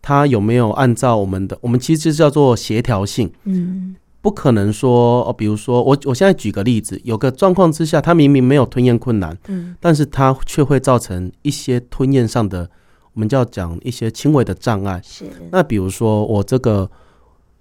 [0.00, 3.94] 他有没有按照我们的，我们其实叫做协调性，嗯。
[4.22, 12.70] 不可能说哦，比如说我我现在举个例子，有个状况之下，他明明没有吞咽困难，嗯，但是他却会造成一些吞咽上的，
[13.14, 15.02] 我们就要讲一些轻微的障碍。
[15.04, 16.88] 是，那比如说我这个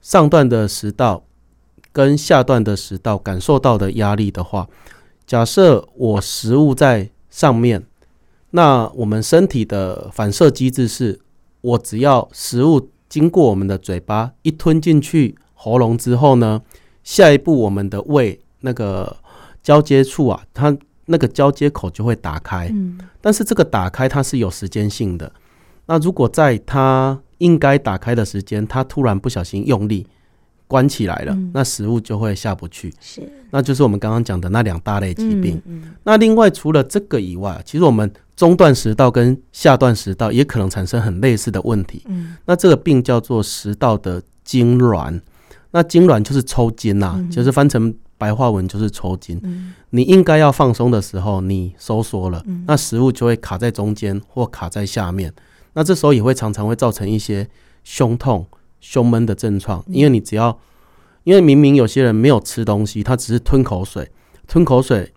[0.01, 1.23] 上段的食道
[1.91, 4.69] 跟下段的食道感受到的压力的话，
[5.25, 7.83] 假设我食物在上面，
[8.51, 11.19] 那我们身体的反射机制是，
[11.61, 15.35] 我只要食物经过我们的嘴巴一吞进去。
[15.63, 16.59] 喉咙之后呢，
[17.03, 19.15] 下一步我们的胃那个
[19.61, 22.67] 交接处啊，它那个交接口就会打开。
[22.73, 25.31] 嗯，但是这个打开它是有时间性的。
[25.85, 30.07] 那如果在它应该打开的时间，它突然不小心用力
[30.67, 32.91] 关起来了，嗯，那食物就会下不去。
[32.99, 33.21] 是，
[33.51, 35.61] 那就是我们刚刚讲的那两大类疾病。
[35.65, 35.91] 嗯嗯。
[36.01, 42.01] 那另外除了这个以外，其实我们中段食道跟下段食道也可能产生很类似的问题。
[42.07, 45.21] 嗯，那这个病叫做食道的痙攣。
[45.71, 49.39] 那痉挛就是抽筋呐、啊嗯，就是翻成白话文就是抽筋。
[49.43, 55.33] 嗯、你应该要放松的时候，你收缩了、嗯，那食物就会卡在中间或卡在下面。
[55.73, 57.47] 那这时候也会常常会造成一些
[57.83, 58.45] 胸痛、
[58.79, 60.59] 胸闷的症状、嗯，因为你只要，
[61.23, 64.11] 因为明明有些人没有吃东西，他只是吞口水，
[64.47, 65.13] 吞口水。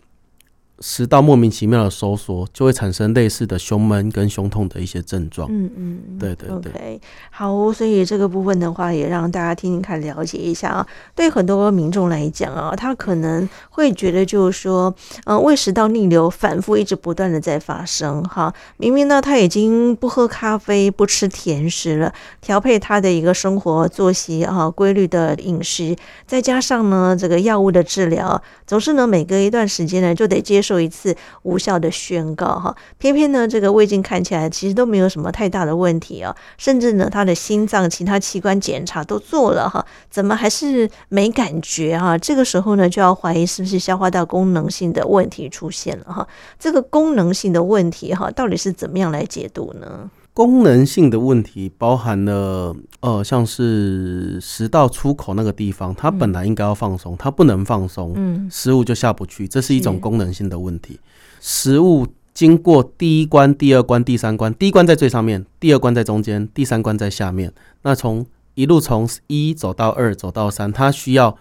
[0.80, 5.48] 食道莫名其妙的收缩，就会产生类似的胸闷跟胸痛的一些症状。
[5.50, 6.72] 嗯嗯，对对对。
[6.72, 7.00] Okay.
[7.30, 10.86] 好，所以这个部分的话，也让大家听听看，了解一下啊。
[11.14, 14.94] 对很多民众来讲啊，他可能会觉得就是说，
[15.26, 18.22] 嗯、呃，胃食道逆流反复一直不断的在发生。
[18.24, 30.80] 哈，明明呢他已经不喝咖啡、不吃甜食了，调配他的一个生活作息啊，规律的饮食，再加上呢这个药物的治疗，总是呢每隔一段时间呢就得接受。
[30.84, 42.18] 一次无效的宣告哈，偏偏呢这个胃镜看起来其实都没有什么太大的问题啊，甚至呢他的心脏其他器官检查都做了哈，怎么还是没感觉哈？
[42.18, 46.28] 这个时候呢就要怀疑是不是消化道功能性的问题出现了哈？
[46.58, 50.10] 这个功能性的问题哈，到底是怎么样来解读呢？
[50.34, 60.98] 功能性的问题包含了，呃，像是食道出口那个地方，它本来应该要放松，它不能放松，嗯，食物就下不去，这是一种功能性的问题。
[61.40, 67.52] 食物经过第一关、第二关、第三关，第一关在最上面，第二关在中间，第三关在下面。
[67.82, 71.38] 那从一路从一走到二，走到三，它需要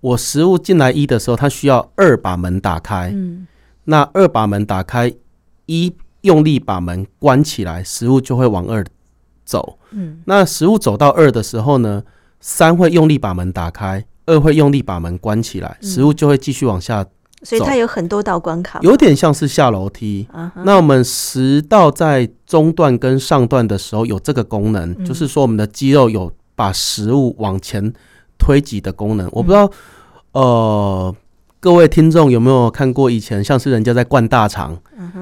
[0.00, 3.48] 我食物进来一的时候，它需要二把门打开，嗯，
[3.86, 5.12] 那二把门打开
[5.66, 5.92] 一。
[6.26, 8.84] 用力把门关起来，食物就会往二
[9.44, 9.78] 走。
[9.92, 12.02] 嗯，那食物走到二的时候呢，
[12.40, 17.10] 三会用力把门打开，二会用力把门关起来，食物就会继续往下走。
[17.42, 20.26] 所以它有很多道关卡，有点像是下楼梯。
[20.64, 27.92] 那我们食道在中段跟上段的时候有这个功能，就是说我们的肌肉有把食物往前
[28.36, 29.28] 推挤的功能。
[29.32, 29.70] 我不知道，
[30.32, 31.14] 呃。
[31.66, 34.78] 各位听众有没有看过以前像是人家在灌大肠，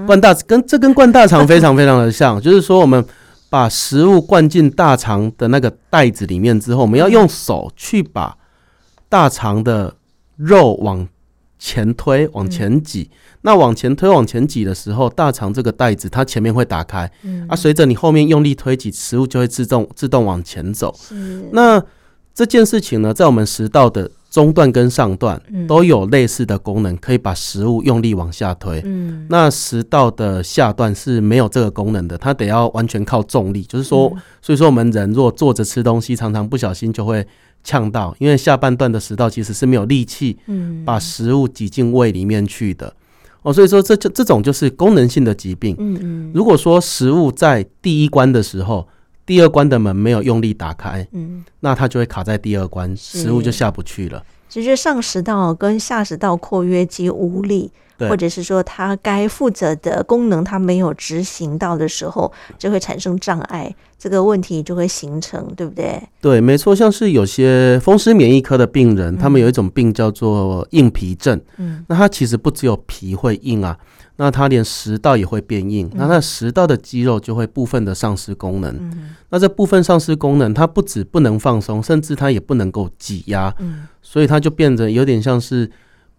[0.07, 3.03] 灌大跟这跟灌大肠非常非常的像， 就是说我们
[3.49, 8.37] 把食物灌进大肠的那个袋子里面之后，我们要用手去把
[9.09, 9.95] 大肠的
[10.37, 11.09] 肉往
[11.59, 13.11] 前推、往前挤。
[13.41, 17.11] 那往前推、往前挤的时候，大肠这个袋子它前面会打开，
[17.49, 20.95] 啊，随着你后面用力推挤，食物就会自动自动往前走。
[21.53, 21.83] 那
[22.35, 24.11] 这件事情呢，在我们食道的。
[24.35, 28.83] 中段跟上段都有类似的功能，可以把食物用力往下推。
[28.85, 33.63] 嗯，那食道的下段是没有这个功能的，它得要完全靠重力。
[33.63, 34.13] 就是说，
[34.43, 37.25] 所以说我们人若坐着吃东西，常常不小心就会
[37.63, 42.93] 呛到，因为下半段的食道其实是没有力气，嗯，把食物挤进胃里面去的。
[43.43, 45.77] 哦，所以说这就这种就是功能性的疾病。
[45.79, 48.89] 嗯嗯，如果说食物在第一关的时候。
[49.27, 54.23] 第二关的门没有用力打开，嗯，那它就会卡在第二关，食物就下不去了。
[54.49, 66.01] 其实上食道跟下食道括约肌无力，或者是说它该负责的功能它没有执行到的时候，就会产生障碍，这个问题就会形成，对不对？
[66.21, 66.77] 对，没错。
[66.77, 71.41] 像是有些风湿免疫科的病人，他们有一种病叫做硬皮症。
[71.57, 73.77] 嗯，那它其实不只有皮会硬啊。
[74.17, 78.73] 那它连食道也会变硬，那它食道的肌肉就会部分的丧失功能。
[78.77, 83.53] 嗯、那这部分丧失功能，它不止不能放松，甚至它也不能够挤压。
[83.59, 85.69] 嗯、所以它就变得有点像是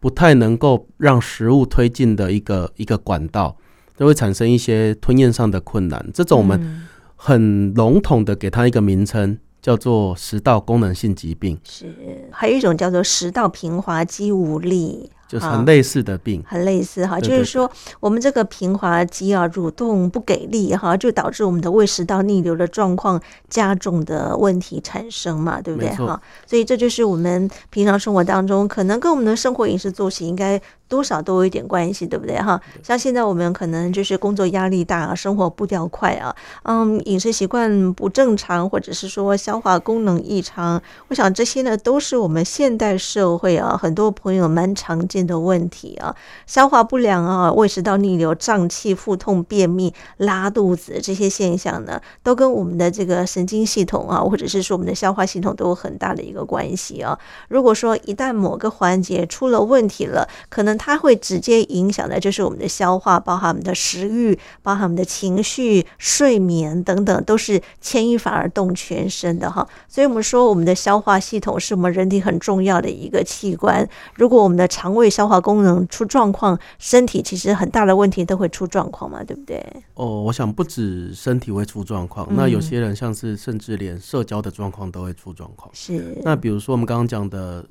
[0.02, 3.56] 不太能够让食物推进的一个一个管道，
[3.96, 6.06] 就会产生一些吞咽上的困难。
[6.14, 6.86] 这种我们
[7.16, 11.58] 很笼统的给它一个名称，叫做食道功能性疾病。
[11.64, 15.10] 是，还有一种叫做食道平滑肌无力。
[15.28, 17.70] 就是很类似的病，很类似哈，就是说
[18.00, 26.22] 我们这个平滑肌啊蠕动不给力哈，就导致我们的胃食道逆流的状况加重的问题产生嘛，对不对哈？
[26.46, 30.62] 所以这就是我们平常生活当中可能跟我们的生活饮食作息应该。
[30.88, 32.62] 多少都有一点关系，对不对哈？
[32.84, 46.16] 像现在我们可能就是工作压力大，生活步调快啊，嗯，饮食习惯不正常，或者是说消化功能异常，我想这些呢都是我们现代社会啊很多朋友蛮常见的问题啊。
[46.48, 57.18] 消化不良啊，胃食道逆流、胀气、腹痛、便秘、拉肚子这些现象呢，都跟我们的这个神经系统啊，或者是说我们的消化系统都有很大的一个关系啊。
[57.50, 69.68] 如果说一旦某个环节出了问题了，可能它会直接影响的，就是我们的消化，包含我们的食欲，包含我们的情绪、睡眠等等，都是牵一发而动全身的哈。
[69.88, 73.88] 所以，我们说我们的消化系统是我们人体很重要的一个器官。
[74.16, 79.66] 如果我们的肠胃消化功能出状况，身体其实很大的问题都会出状况嘛，对不对？
[79.94, 85.70] 哦，我想不止身体会出状况，那有些人像是甚至连社交的状况都会出状况。
[85.74, 86.18] 是。
[86.24, 87.66] 那比如说我们刚刚讲的。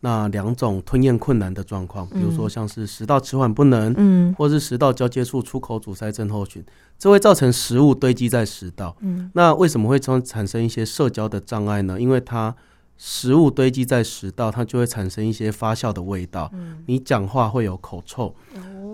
[0.00, 6.62] 那两种吞咽困难的状况，比如说像是食道迟缓不能，嗯，或是食道交接处出口阻塞症候群，
[6.98, 8.94] 这会造成食物堆积在食道。
[9.00, 11.98] 嗯，那为什么会产产生一些社交的障碍呢？
[11.98, 12.54] 因为它
[12.96, 16.50] 食物堆积在食道，它就会产生一些发酵的味道。
[16.54, 18.34] 嗯，你讲话会有口臭。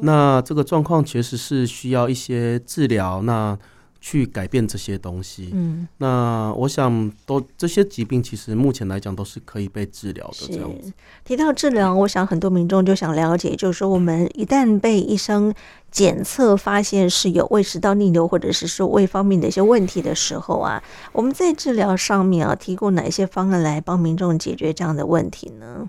[0.02, 3.22] 那这个状况确实是需要一些治疗。
[3.22, 3.56] 那
[4.04, 10.48] 去改变这些东西，嗯，那我想都这些疾病其实目前来讲都是可以被治疗的。
[10.48, 10.92] 这样子
[11.24, 15.54] 提到治疗，我想很多民众就想了解，就是说我们一旦被医生
[15.92, 20.82] 检测发现是有胃食道逆流或者是说胃方面的一些问题的时候啊，
[21.12, 25.88] 我们在治疗上面啊，提供哪些方案来帮民众解决这样的问题呢？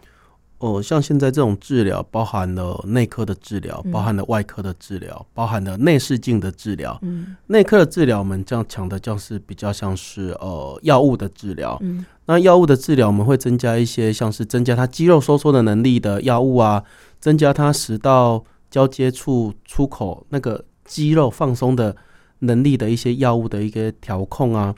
[0.63, 6.97] 哦，像现在这种治疗，包含了内科的治疗，包含了外科的治疗，嗯、包含了内视镜的治疗。
[7.01, 11.77] 嗯，内科的治疗，我们这样讲的，就是比较像是呃药物的治疗。
[11.81, 16.81] 嗯，那药物的治疗，我们会增加一些像是增加它肌肉收缩的能力的药物啊，
[17.19, 18.41] 增加它食道
[18.71, 21.93] 交接处出口那个肌肉放松的
[22.39, 24.73] 能力的一些药物的一个调控啊。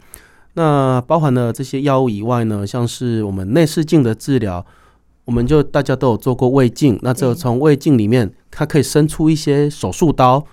[0.53, 4.65] 那包含了这些药物以外呢，像是我们内视镜的治疗。
[5.25, 10.45] 我们就大家都有做过胃镜，那这从胃镜里面，它可以伸出一些手术刀，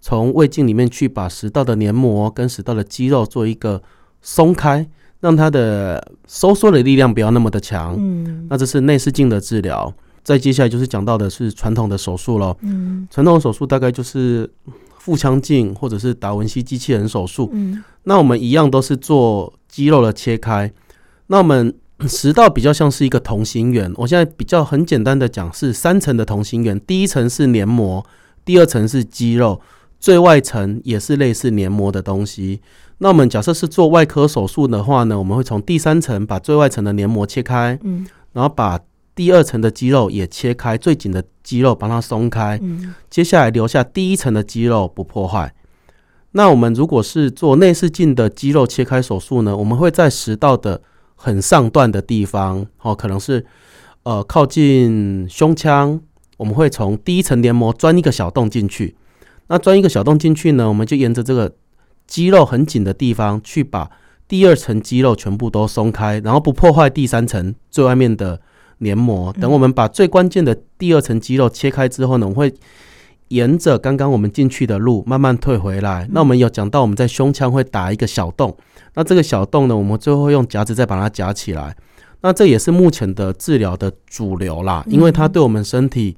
[0.00, 3.82] 从胃镜里面去把食道的黏膜跟食道的肌肉做一个
[4.22, 7.96] 松开，让它的收缩的力量不要那么的强。
[7.98, 9.92] 嗯，那这是内视镜的治疗。
[10.22, 12.56] 再接下来就是讲到的是传统的手术了。
[12.60, 14.48] 嗯，传统的手术大概就是
[14.98, 17.50] 腹腔镜或者是达文西机器人手术。
[17.52, 20.72] 嗯，那我们一样都是做肌肉的切开。
[21.26, 21.74] 那我们。
[22.08, 28.04] 食道比较像是一个同心圆，我现在比较很简单的讲是三层的同心圆，第一层是黏膜，
[28.44, 29.60] 第二层是肌肉，
[29.98, 32.60] 最外层也是类似黏膜的东西。
[32.98, 38.78] 那我们假设是做外科手术的话呢，我们会从第三层把最外层的黏膜切开，嗯，然后把
[39.14, 45.54] 第二层的肌肉也切开，最紧的肌肉帮它松开，嗯，接下来留下第一层的肌肉不破坏。
[46.32, 50.80] 那我们如果是做内视镜的肌肉切开手术呢，我们会在食道的
[51.22, 53.44] 很上段的地方，哦，可能是
[54.04, 56.00] 呃靠近胸腔，
[56.38, 58.96] 我们会从第一层黏膜钻一个小洞进去。
[59.48, 61.52] 那钻一个小洞进去呢，我们就沿着这个
[62.06, 63.90] 肌肉很紧的地方去把
[64.26, 68.40] 第二层肌肉全部都松开，然后不破坏第三层最外面的
[68.78, 69.30] 黏膜。
[69.34, 72.54] 等我们把最关键的第二层肌肉切开之后呢，我们会
[73.30, 76.06] 沿着刚刚我们进去的路慢慢退回来。
[76.12, 78.56] 那我们有讲到我们在胸腔会打一个小洞。
[78.94, 81.76] 那这个小洞呢，我们最后用夹子再把它夹起来。
[82.22, 86.16] 那这也是目前的治疗的主流啦，因为它对我们身体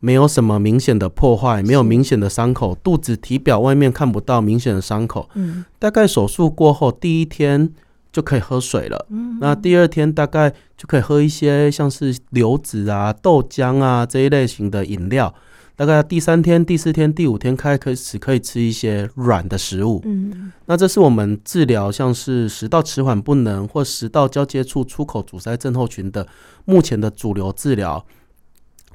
[0.00, 5.28] 没有什么明显的破坏，没有明显的伤口，肚子体表外面看不到明显的伤口。
[5.34, 7.68] 嗯，大概手术过后第一天
[8.12, 9.06] 就可以喝水了。
[9.10, 15.34] 嗯，那第二天大概就可以喝一些像是流质啊、豆浆啊这一类型的饮料。
[15.76, 20.00] 大概第三天、第四天、第五天开始可以吃一些软的食物。
[20.04, 26.26] 嗯，那这是我们治疗像是食道迟缓不能或食道交接处出口阻塞症候群的
[26.64, 28.06] 目前的主流治疗。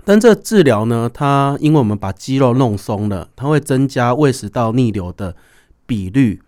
[0.05, 5.36] 但这治疗呢，它因为我们把肌肉弄松了，它会增加胃食道逆流的
[5.86, 6.41] 比率。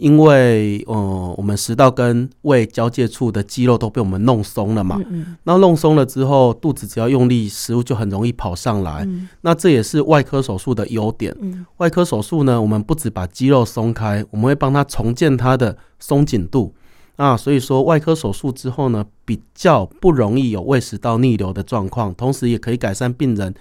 [0.00, 9.04] 因为，呃，我们食道跟胃交界处的肌肉都被我们弄松了嘛，嗯嗯，那弄松了之后，肚子只要用力，食物就很容易跑上来。
[9.04, 11.36] 嗯、那这也是外科手术的优点。
[11.42, 16.72] 嗯、外科手术呢，我们不只把肌肉松开，我们会帮它重建它的松紧度。
[17.16, 23.54] 啊，所以说外科手术之后呢，比较不容易有胃食道逆流的状况，同时也可以改善病人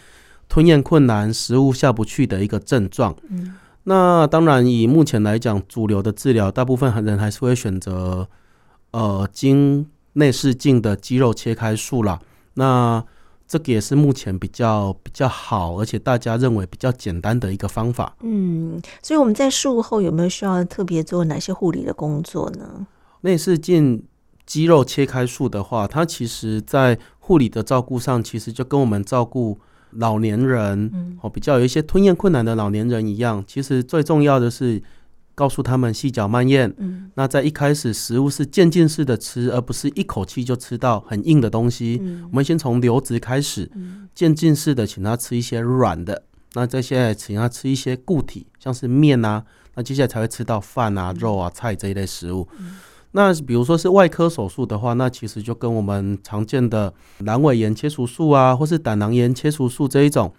[0.48, 3.14] 吞咽困难、食物下不去的一个症状。
[3.28, 8.28] 嗯那当然，以目前来讲，主流的治疗，大部分人还是会选择
[8.92, 12.20] 呃经内视镜的肌肉切开术啦。
[12.56, 13.04] 那
[13.48, 18.16] 这个也是目前比较比较好，而且大家认为比较简单的一个方法。
[18.22, 22.86] 嗯，所以我们在术后有没有需要特别做哪些护理的工作呢？
[23.22, 24.04] 内视镜
[24.46, 29.58] 肌肉切开术的话，它其实在护理的照顾上，其实就跟我们照顾。
[29.92, 34.82] 老年人哦，比较有一些吞咽困难的老年人一样，其实最重要的是
[35.36, 36.74] 告诉他们细嚼慢咽。
[36.78, 42.00] 嗯，那在一开始食物是渐进式的吃，而不是一口气就吃到很硬的东西。
[42.02, 43.72] 嗯，我们先从流质开始，
[44.14, 46.24] 渐进式的请他吃一些软的，
[46.54, 49.44] 那再现在请他吃一些固体，像是面啊，
[49.76, 52.48] 那接下来才会吃到饭啊、肉啊、菜这一类食物。
[53.12, 60.32] 那比如说是外科手术的话，那其实就跟我们常见的阑尾炎切除术啊，或是胆囊炎切除术这一种，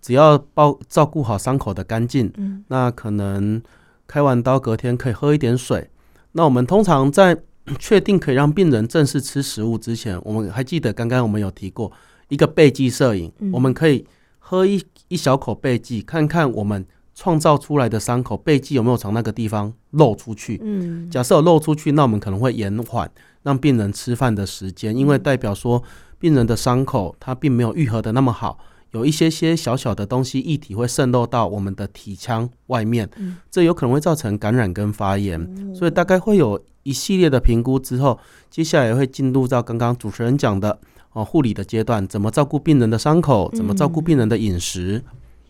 [0.00, 3.60] 只要包照顾好伤口的干净，嗯，那可能
[4.06, 5.90] 开完刀隔天可以喝一点水。
[6.32, 7.36] 那我们通常在
[7.78, 11.90] 确定可以让病人正式吃食物之前，我们还记得刚刚我们有提过
[12.28, 14.06] 一个钡剂摄影，我们可以
[14.38, 16.86] 喝一一小口钡剂，看看我们。
[17.14, 20.60] 创造出来的伤口背剂有没有从那个地方漏出去？
[20.62, 23.10] 嗯，假设有漏出去，那我们可能会延缓
[23.42, 25.82] 让病人吃饭的时间，因为代表说
[26.18, 28.58] 病人的伤口它并没有愈合的那么好，
[28.90, 33.08] 有一些些小小的东西液体会渗漏到我们的体腔外面，
[33.50, 38.18] 这有可能会造成感染跟发炎，所以大概会有一系列的评估之后，
[38.50, 40.78] 接下来会进入到刚刚主持人讲的
[41.12, 45.02] 哦护理的阶段，怎么照顾病人的伤口，怎么照顾病人的饮食。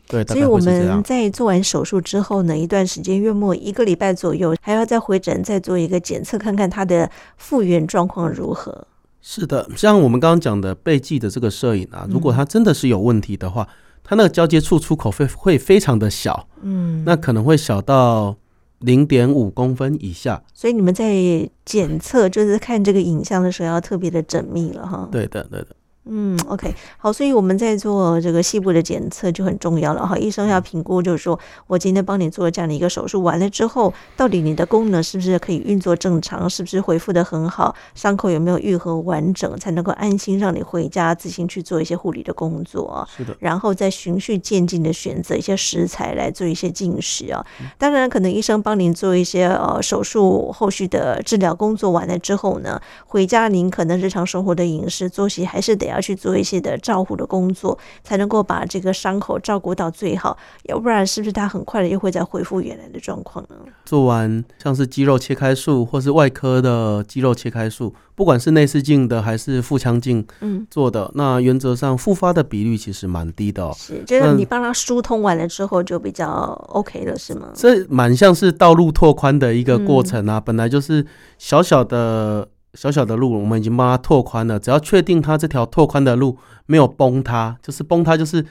[0.06, 8.86] 对，所以我们在做完手术之后呢，一段时间，月末一个礼拜左右，还要再回诊，再做一个检测，看看他的复原状况如何。
[9.22, 13.66] 是的，像我们刚刚讲的背记的这个摄影啊，如果它真的是有问题的话，
[14.02, 18.36] 它、嗯、那个交接处出口会会非常的小，嗯，那可能会小到
[18.80, 20.42] 零点五公分以下。
[20.52, 25.08] 所以你们在检测，就是看这个影像的时候，要特别的缜密了哈。
[25.10, 25.68] 对的，对的。
[26.06, 30.18] 嗯，OK，好，所以我们在做这个细部的检测就很重要了哈。
[30.18, 43.08] 医生要评估，就是说我今天帮你做这样的一个手术完了之后，到底你的功能是不是可以运作正常，是不是恢复的很好，伤口有没有愈合完整，才能够安心让你回家自行去做一些护理的工作。
[43.16, 47.44] 是的，然后再循序渐进的选择一些食材来做一些进食啊。
[47.78, 63.56] 当然，可能医生帮您做一些呃手术后续的治疗工作完了之后呢，回家您可能日常生活的饮食作息还是得要去做一些的照护的工作，才能够把这个伤口照顾到最好，要不然是不是它很快的又会再恢复原来的状况呢？
[63.84, 73.74] 做完像是肌肉切开术，或是外科的肌肉切开术，不管是内视镜的还是腹腔镜嗯做的，嗯、那原则上复发的比率其实蛮低的哦。
[73.76, 76.26] 是，就是你帮他疏通完了之后就比较
[76.68, 77.48] OK 了，是吗？
[77.54, 81.04] 这蛮像是道路拓宽的一个过程啊，嗯、本来就是
[81.38, 82.48] 小小的。
[82.74, 84.58] 小小的路，我们已经帮他拓宽了。
[84.58, 88.44] 只要确定他这条拓宽的路没有崩塌，就是崩塌，就是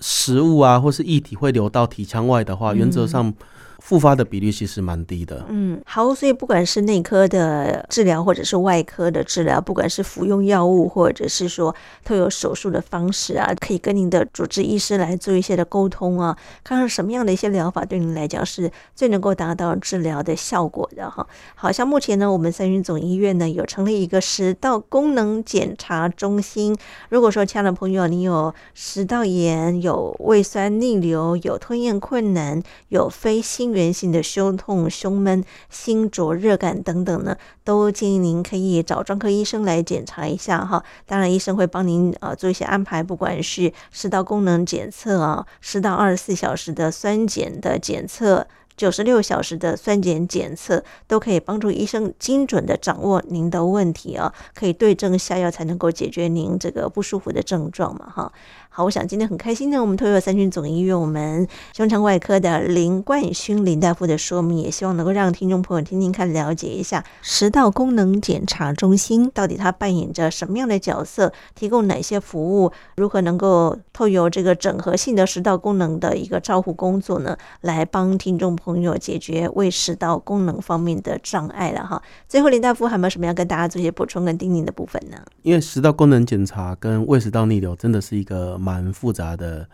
[0.00, 3.32] 食物啊，或是液体会流到体腔外的话，原则上。
[3.78, 5.44] 复发的比例其实蛮低的。
[5.48, 11.74] 嗯，好，所以不管是内科的治疗，或者是外科的治疗，不管是服用药物，或者是说
[12.04, 21.26] 都有手术的方式啊，可以跟您的主治医师来做一些的沟通啊，看看什么样的一些疗法对您来讲是最能够达到治疗的效果的哈。
[21.54, 26.76] 好像目前呢，我们三军总医院呢有成立一个食道功能检查中心。
[27.10, 40.82] 如果说亲爱的朋友，你有食道炎、有胃酸逆流、有吞咽困难、有非心源性的胸痛、胸闷、心灼热感等等呢，都建议您可以找专科医生来检查一下哈。
[41.06, 48.46] 当然，医生会帮您呃做一些安排，不管是食道功能检测啊，食道二十四小时的酸碱的检测。
[48.76, 58.30] 九十六小时的酸碱检测，都可以帮助医生精准的掌握您的问题啊，可以对症下药，才能够解决您这个不舒服的症状嘛，哈。
[58.76, 59.80] 好，我想今天很开心呢。
[59.80, 82.02] 我们透过三军总医院我们胸腔外科的林冠勋林大夫的说明，也希望能够让听众朋友听听看，了解一下食道功能检查中心到底它扮演着什么样的角色，提供哪些服务，如何能够透过这个整合性的食道功能的一个照护工作呢，来帮听众朋友解决胃食道功能方面的障碍了哈。
[82.28, 85.16] 最后，林大夫还有没有什么要跟大家做一些补充跟叮咛的部分呢？
[85.40, 88.60] 因为食道功能检查跟胃食道逆流真的是一个。
[88.66, 89.68] 蛮复杂的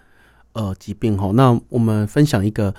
[0.53, 2.74] 呃疾病哈，那我们分享一个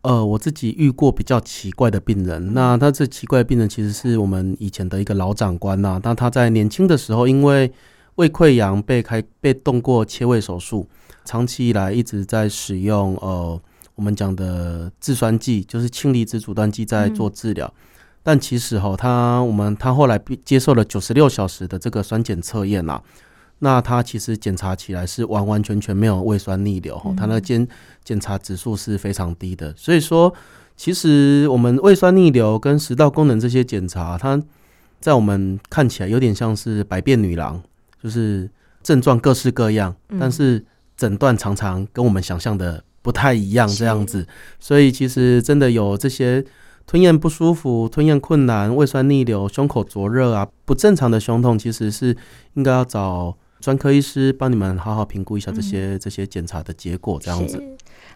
[0.00, 2.54] 呃我自己遇过比较奇怪的病人。
[2.54, 6.00] 那他这奇怪的病人其实是我们以前的一个老长官呐。
[6.02, 7.70] 那他在年轻的时候因为
[8.14, 10.88] 胃溃疡被开被动过切胃手术，
[11.26, 13.60] 长期以来一直在使用呃
[13.94, 17.70] 我们讲的制酸剂，就是氢离子阻断剂在做治疗。
[18.22, 23.00] 但其实哈，他我们他后来接受了九十六小时的这个酸碱测验呐。
[23.62, 27.68] 那他其实检查起来是完完全全没有胃酸逆流，他那检
[28.02, 29.74] 检查指数是非常低的。
[29.76, 30.32] 所以说，
[30.78, 34.42] 其实我们胃酸逆流跟食道功能这些检查，它
[34.98, 37.62] 在我们看起来有点像是百变女郎，
[38.02, 38.48] 就是
[38.82, 40.64] 症状各式各样，但是
[40.96, 44.26] 诊断常常跟我们想象的不太一样这样子。
[44.58, 46.42] 所以其实真的有这些
[46.86, 52.16] 吞咽不舒服、吞咽困难、胃酸逆流、胸口灼热啊、不正常的胸痛，其实是
[52.54, 53.36] 应该要找。
[53.60, 57.62] 专科医师帮你们好好评估一下这些、嗯、这些检查的结果，这样子。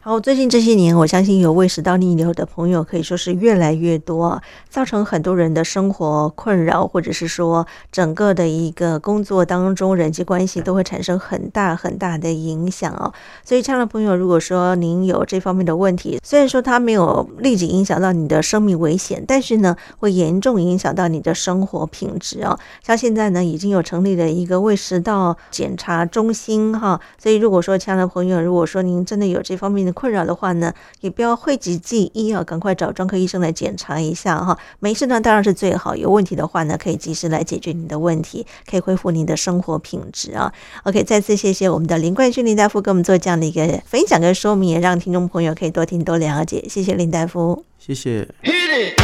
[0.06, 13.14] 好，最近这些年，我相信有胃食道逆流的朋友可以说是越来越多，造成很多人的生活困扰，或者是说整个的一个工作当中人际关系都会产生很大很大的影响哦。
[13.46, 22.58] 所以，这样的朋友，如果说您有这方面的问题，虽然说它没有立即影响到你的生命危险，但是呢，会严重影响到你的生活品质哦。
[22.82, 34.58] 像现在呢，已经有成立了一个胃食道检查中心哈，所以如果说，亲爱的朋友，如果说您真的有这方面的，困扰的话呢，也不要讳疾忌医啊，赶快找专科医生来检查一下哈。
[34.80, 35.96] 没事呢，当然是最好。
[35.96, 40.52] 有问题的话呢，可以及时来解决你的问题，可以恢复你的生活品质啊。
[40.82, 46.66] OK，再次谢谢我们的林冠勋林大夫给我们做这样的一个分享跟说明，也让听众朋友可以多听多了解。
[46.68, 48.28] 谢谢林大夫，谢谢。
[48.42, 49.00] Hit it.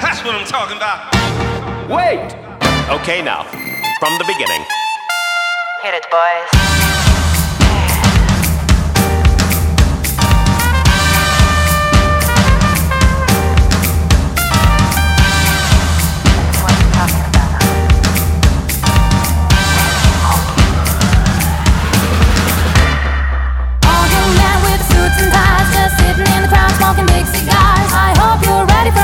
[0.00, 0.98] That's what I'm talking about.
[1.88, 2.34] Wait.
[2.88, 3.44] Okay, now
[4.00, 4.62] from the beginning.
[5.82, 7.01] Hit it, boys.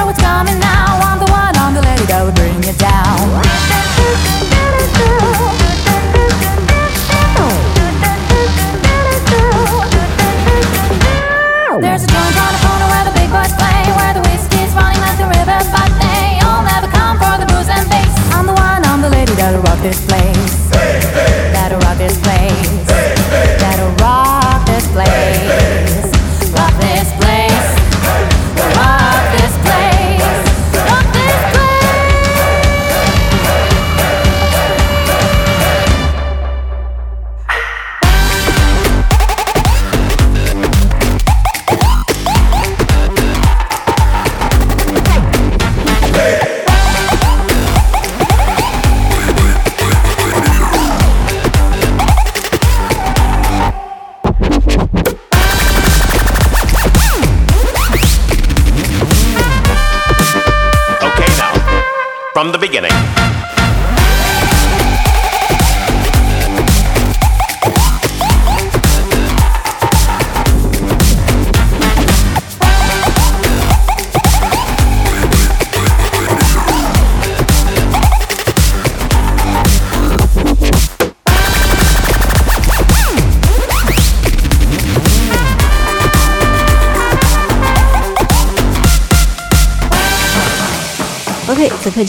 [0.09, 0.99] what's coming now.
[1.03, 4.48] I'm the one, on the lady that will bring it down.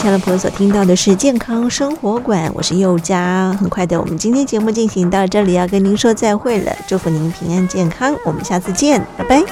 [0.00, 3.54] 亲爱的朋友所听到的是健康生活馆，我是佑佳。
[3.60, 9.42] 很快的，我们今天节目进行到这里，要跟您说再会了，祝福您平安健康，我们下次见，拜拜。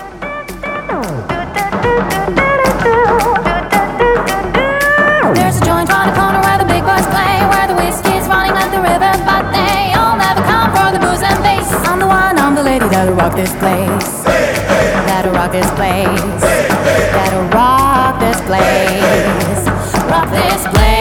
[12.91, 14.25] Gotta rock this place.
[15.07, 16.23] Gotta rock this place.
[17.53, 19.58] Rock this place.
[20.27, 20.98] this place.